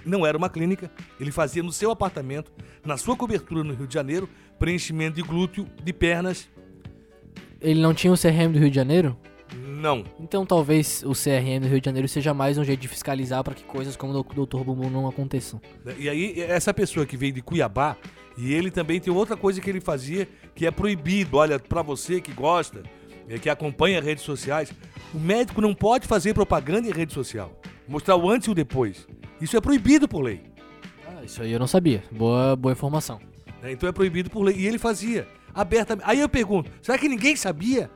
não 0.04 0.26
era 0.26 0.36
uma 0.36 0.48
clínica, 0.48 0.90
ele 1.18 1.30
fazia 1.30 1.62
no 1.62 1.72
seu 1.72 1.90
apartamento, 1.90 2.52
na 2.84 2.96
sua 2.96 3.16
cobertura 3.16 3.64
no 3.64 3.74
Rio 3.74 3.86
de 3.86 3.94
Janeiro, 3.94 4.28
preenchimento 4.58 5.16
de 5.16 5.22
glúteo, 5.22 5.66
de 5.82 5.92
pernas. 5.92 6.48
Ele 7.60 7.80
não 7.80 7.94
tinha 7.94 8.12
o 8.12 8.16
CRM 8.16 8.52
do 8.52 8.58
Rio 8.58 8.70
de 8.70 8.76
Janeiro? 8.76 9.16
Não. 9.54 10.04
Então 10.20 10.44
talvez 10.44 11.02
o 11.04 11.12
CRM 11.12 11.60
do 11.60 11.68
Rio 11.68 11.80
de 11.80 11.84
Janeiro 11.84 12.08
seja 12.08 12.34
mais 12.34 12.58
um 12.58 12.64
jeito 12.64 12.80
de 12.80 12.88
fiscalizar 12.88 13.42
para 13.44 13.54
que 13.54 13.64
coisas 13.64 13.96
como 13.96 14.12
o 14.12 14.22
Dr. 14.22 14.58
Bumbum 14.58 14.90
não 14.90 15.06
aconteçam. 15.06 15.60
E 15.98 16.08
aí, 16.08 16.40
essa 16.40 16.74
pessoa 16.74 17.06
que 17.06 17.16
veio 17.16 17.32
de 17.32 17.42
Cuiabá, 17.42 17.96
e 18.36 18.52
ele 18.52 18.70
também 18.70 19.00
tem 19.00 19.12
outra 19.12 19.36
coisa 19.36 19.60
que 19.60 19.70
ele 19.70 19.80
fazia 19.80 20.28
que 20.54 20.66
é 20.66 20.70
proibido. 20.70 21.36
Olha, 21.36 21.58
para 21.58 21.82
você 21.82 22.20
que 22.20 22.32
gosta, 22.32 22.82
é, 23.28 23.38
que 23.38 23.48
acompanha 23.48 24.00
redes 24.00 24.24
sociais, 24.24 24.72
o 25.14 25.18
médico 25.18 25.60
não 25.60 25.74
pode 25.74 26.06
fazer 26.06 26.34
propaganda 26.34 26.88
em 26.88 26.92
rede 26.92 27.12
social. 27.12 27.58
Mostrar 27.88 28.16
o 28.16 28.28
antes 28.28 28.48
e 28.48 28.50
o 28.50 28.54
depois. 28.54 29.06
Isso 29.40 29.56
é 29.56 29.60
proibido 29.60 30.08
por 30.08 30.22
lei. 30.22 30.40
Ah, 31.06 31.24
isso 31.24 31.42
aí 31.42 31.52
eu 31.52 31.58
não 31.58 31.66
sabia. 31.66 32.02
Boa, 32.10 32.56
boa 32.56 32.72
informação. 32.72 33.20
É, 33.62 33.72
então 33.72 33.88
é 33.88 33.92
proibido 33.92 34.30
por 34.30 34.42
lei. 34.42 34.56
E 34.56 34.66
ele 34.66 34.78
fazia 34.78 35.28
abertamente. 35.54 36.08
Aí 36.08 36.20
eu 36.20 36.28
pergunto: 36.28 36.70
será 36.82 36.98
que 36.98 37.08
ninguém 37.08 37.36
sabia? 37.36 37.90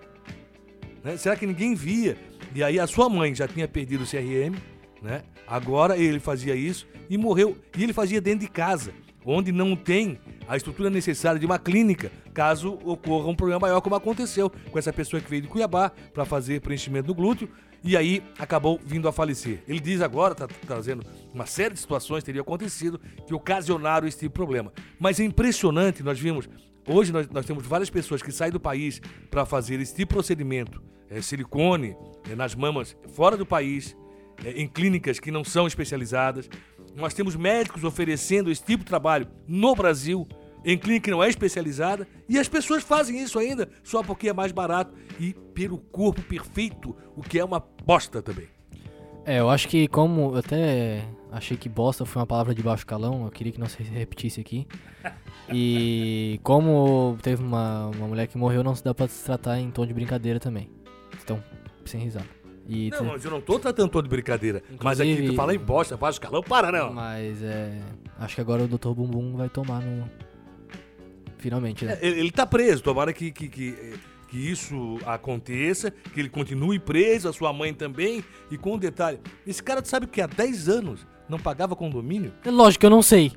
Né? 1.03 1.17
Será 1.17 1.37
que 1.37 1.47
ninguém 1.47 1.75
via? 1.75 2.17
E 2.55 2.63
aí 2.63 2.79
a 2.79 2.87
sua 2.87 3.09
mãe 3.09 3.35
já 3.35 3.47
tinha 3.47 3.69
perdido 3.69 4.05
o 4.05 4.07
CRM, 4.07 4.57
né? 5.03 5.23
Agora 5.47 5.97
ele 5.97 6.21
fazia 6.21 6.55
isso 6.55 6.87
e 7.09 7.17
morreu. 7.17 7.57
E 7.77 7.83
ele 7.83 7.93
fazia 7.93 8.21
dentro 8.21 8.41
de 8.41 8.49
casa, 8.49 8.93
onde 9.25 9.51
não 9.53 9.75
tem 9.75 10.19
a 10.47 10.57
estrutura 10.57 10.91
necessária 10.91 11.39
de 11.39 11.47
uma 11.47 11.59
clínica, 11.59 12.11
caso 12.35 12.79
ocorra 12.85 13.29
um 13.29 13.35
problema 13.35 13.61
maior, 13.61 13.81
como 13.81 13.95
aconteceu 13.95 14.51
com 14.51 14.79
essa 14.79 14.93
pessoa 14.93 15.21
que 15.21 15.31
veio 15.31 15.43
de 15.43 15.49
Cuiabá 15.49 15.91
para 16.13 16.25
fazer 16.25 16.61
preenchimento 16.61 17.09
no 17.09 17.15
glúteo 17.15 17.49
e 17.83 17.97
aí 17.97 18.23
acabou 18.39 18.81
vindo 18.85 19.09
a 19.09 19.13
falecer. 19.13 19.63
Ele 19.67 19.81
diz 19.81 20.01
agora, 20.01 20.33
está 20.33 20.47
trazendo 20.67 21.05
uma 21.33 21.47
série 21.47 21.75
de 21.75 21.81
situações 21.81 22.21
que 22.21 22.27
teriam 22.27 22.43
acontecido 22.43 23.01
que 23.27 23.35
ocasionaram 23.35 24.07
esse 24.07 24.19
tipo 24.19 24.33
de 24.33 24.35
problema. 24.35 24.73
Mas 24.99 25.19
é 25.19 25.25
impressionante, 25.25 26.03
nós 26.03 26.19
vimos, 26.19 26.49
hoje 26.87 27.13
nós, 27.13 27.29
nós 27.29 27.47
temos 27.47 27.67
várias 27.67 27.91
pessoas 27.91 28.23
que 28.23 28.33
saem 28.33 28.53
do 28.53 28.61
país 28.61 29.01
para 29.31 29.47
fazer 29.47 29.81
esse 29.81 29.95
tipo 29.95 30.11
de 30.11 30.17
procedimento, 30.17 30.83
é, 31.09 31.21
silicone 31.23 31.97
é, 32.31 32.35
nas 32.35 32.55
mamas 32.55 32.97
fora 33.15 33.37
do 33.37 33.47
país, 33.47 33.97
é, 34.45 34.51
em 34.53 34.69
clínicas 34.69 35.19
que 35.19 35.31
não 35.31 35.45
são 35.45 35.67
especializadas. 35.67 36.49
Nós 36.95 37.15
temos 37.15 37.37
médicos 37.37 37.85
oferecendo 37.85 38.51
esse 38.51 38.63
tipo 38.63 38.85
de 38.85 38.89
trabalho 38.89 39.27
no 39.47 39.75
Brasil, 39.75 40.27
em 40.65 40.77
clínica 40.79 41.05
que 41.05 41.11
não 41.11 41.23
é 41.23 41.29
especializada, 41.29 42.07
e 42.29 42.39
as 42.39 42.49
pessoas 42.49 42.83
fazem 42.83 43.21
isso 43.23 43.39
ainda 43.39 43.69
só 43.83 44.03
porque 44.03 44.29
é 44.29 44.33
mais 44.33 44.53
barato 44.53 44.95
e 45.19 45.33
pelo 45.55 45.79
corpo 45.79 46.23
perfeito, 46.23 46.97
o 47.17 47.23
que 47.23 47.39
é 47.39 47.45
uma 47.45 47.61
bosta 47.85 48.21
também. 48.23 48.47
É, 49.25 49.41
eu 49.41 49.51
acho 49.51 49.69
que 49.69 49.87
como 49.89 50.33
eu 50.33 50.39
até 50.39 51.05
achei 51.31 51.57
que 51.57 51.69
bosta 51.69 52.05
foi 52.07 52.21
uma 52.21 52.27
palavra 52.27 52.55
de 52.55 52.63
baixo 52.63 52.87
calão, 52.87 53.25
eu 53.25 53.31
queria 53.31 53.53
que 53.53 53.61
não 53.61 53.69
se 53.69 53.83
repetisse 53.83 54.41
aqui. 54.41 54.67
E 55.53 56.39
como 56.45 57.19
teve 57.23 57.43
uma, 57.43 57.89
uma 57.89 58.07
mulher 58.07 58.29
que 58.29 58.39
morreu, 58.39 58.63
não 58.63 58.73
se 58.73 58.85
dá 58.85 58.95
pra 58.95 59.09
se 59.09 59.25
tratar 59.25 59.59
em 59.59 59.69
tom 59.69 59.85
de 59.85 59.93
brincadeira 59.93 60.39
também. 60.39 60.71
Então, 61.25 61.43
sem 61.85 62.01
risada. 62.01 62.27
E 62.69 62.89
Não, 62.91 63.07
mas 63.07 63.25
eu 63.25 63.33
não 63.33 63.41
tô 63.41 63.59
tratando 63.59 63.91
todo 63.91 64.05
de 64.05 64.11
brincadeira. 64.11 64.63
Mas 64.81 65.01
aqui 65.01 65.11
Inclusive- 65.11 65.33
tu 65.33 65.37
fala 65.37 65.53
em 65.53 65.59
bosta, 65.59 65.97
baixo 65.97 66.21
calão, 66.21 66.41
para 66.41 66.71
não. 66.71 66.93
Mas 66.93 67.43
é. 67.43 67.81
Acho 68.21 68.37
que 68.37 68.41
agora 68.41 68.63
o 68.63 68.69
Dr. 68.69 68.91
Bumbum 68.91 69.35
vai 69.37 69.49
tomar 69.49 69.81
no. 69.81 70.09
Finalmente, 71.41 71.85
né? 71.85 71.99
É, 72.01 72.07
Ele, 72.07 72.21
ele 72.21 72.31
tá 72.31 72.47
preso, 72.47 72.83
tomara 72.83 73.13
que, 73.13 73.31
que, 73.31 73.49
que, 73.49 73.95
que 74.29 74.37
isso 74.51 74.99
aconteça, 75.07 75.91
que 75.91 76.21
ele 76.21 76.29
continue 76.29 76.79
preso, 76.79 77.29
a 77.29 77.33
sua 77.33 77.53
mãe 77.53 77.73
também. 77.75 78.25
E 78.51 78.57
com 78.59 78.75
um 78.75 78.79
detalhe, 78.79 79.19
esse 79.47 79.63
cara 79.63 79.81
tu 79.83 79.89
sabe 79.89 80.07
que 80.07 80.21
há 80.21 80.27
10 80.27 80.69
anos 80.69 81.07
não 81.29 81.39
pagava 81.39 81.77
condomínio? 81.77 82.33
É 82.45 82.51
lógico 82.51 82.81
que 82.81 82.87
eu 82.87 82.91
não 82.91 83.03
sei. 83.03 83.33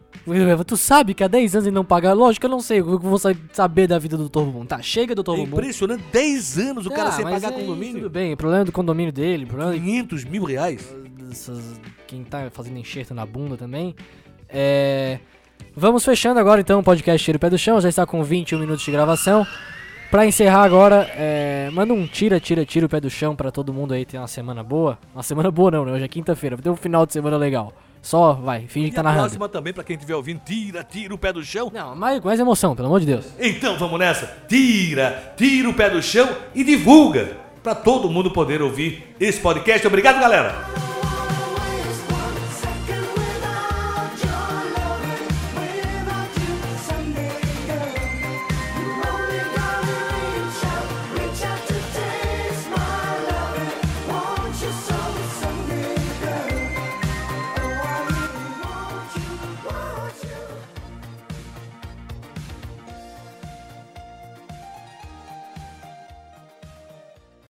Tu 0.65 0.77
sabe 0.77 1.13
que 1.13 1.23
há 1.23 1.27
10 1.27 1.55
anos 1.55 1.67
ele 1.67 1.75
não 1.75 1.85
paga? 1.85 2.11
Lógico 2.13 2.41
que 2.41 2.45
eu 2.47 2.49
não 2.49 2.59
sei. 2.61 2.79
Eu 2.79 2.97
vou 2.97 3.19
sa- 3.19 3.35
saber 3.51 3.85
da 3.87 3.99
vida 3.99 4.17
do 4.17 4.27
Dr. 4.29 4.39
Bumbum. 4.39 4.65
Tá, 4.65 4.81
chega, 4.81 5.13
Dr. 5.13 5.19
É 5.19 5.23
Bumbum. 5.35 5.43
impressionante, 5.43 6.03
10 6.11 6.57
anos 6.57 6.85
o 6.87 6.89
cara 6.89 7.09
Ah, 7.09 7.11
sem 7.11 7.23
mas 7.23 7.41
pagar 7.43 7.55
aí 7.55 7.61
condomínio. 7.61 7.95
Tudo 8.01 8.09
bem, 8.09 8.33
o 8.33 8.37
problema 8.37 8.61
é 8.63 8.65
do 8.65 8.71
condomínio 8.71 9.11
dele, 9.13 9.45
problema 9.45 9.75
é 9.75 9.79
500 9.79 10.23
mil 10.25 10.43
reais. 10.43 10.95
quem 12.07 12.23
tá 12.23 12.49
fazendo 12.51 12.77
enxerto 12.77 13.13
na 13.13 13.25
bunda 13.25 13.57
também. 13.57 13.95
É, 14.49 15.19
Vamos 15.75 16.05
fechando 16.05 16.39
agora 16.39 16.61
então 16.61 16.79
o 16.79 16.83
podcast 16.83 17.23
Tira 17.25 17.37
o 17.37 17.39
Pé 17.39 17.49
do 17.49 17.57
Chão, 17.57 17.81
já 17.81 17.89
está 17.89 18.05
com 18.05 18.23
21 18.23 18.59
minutos 18.59 18.83
de 18.85 18.91
gravação. 18.91 19.45
Pra 20.11 20.27
encerrar 20.27 20.61
agora, 20.63 21.09
é, 21.15 21.71
manda 21.73 21.91
um 21.91 22.05
tira, 22.05 22.39
tira, 22.39 22.63
tira 22.63 22.85
o 22.85 22.89
pé 22.89 22.99
do 23.01 23.09
chão 23.09 23.35
pra 23.35 23.49
todo 23.49 23.73
mundo 23.73 23.95
aí 23.95 24.05
ter 24.05 24.19
uma 24.19 24.27
semana 24.27 24.61
boa. 24.63 24.99
Uma 25.11 25.23
semana 25.23 25.49
boa 25.49 25.71
não, 25.71 25.85
né? 25.85 25.91
Hoje 25.93 26.03
é 26.03 26.07
quinta-feira, 26.07 26.55
vai 26.55 26.61
ter 26.61 26.69
um 26.69 26.75
final 26.75 27.03
de 27.03 27.13
semana 27.13 27.35
legal. 27.35 27.73
Só, 27.99 28.33
vai, 28.33 28.67
finge 28.67 28.89
que 28.89 28.95
tá 28.95 29.01
a 29.01 29.03
narrando. 29.05 29.21
próxima 29.23 29.49
também, 29.49 29.73
pra 29.73 29.83
quem 29.83 29.95
estiver 29.95 30.13
ouvindo, 30.15 30.39
tira, 30.45 30.83
tira 30.83 31.15
o 31.15 31.17
pé 31.17 31.33
do 31.33 31.41
chão. 31.43 31.71
Não, 31.73 31.95
mais, 31.95 32.21
mais 32.21 32.39
emoção, 32.39 32.75
pelo 32.75 32.89
amor 32.89 32.99
de 32.99 33.07
Deus. 33.07 33.25
Então 33.39 33.75
vamos 33.79 33.97
nessa. 33.97 34.27
Tira, 34.47 35.33
tira 35.35 35.67
o 35.67 35.73
pé 35.73 35.89
do 35.89 35.99
chão 35.99 36.29
e 36.53 36.63
divulga 36.63 37.35
pra 37.63 37.73
todo 37.73 38.07
mundo 38.07 38.29
poder 38.29 38.61
ouvir 38.61 39.15
esse 39.19 39.39
podcast. 39.39 39.87
Obrigado, 39.87 40.19
galera. 40.19 40.92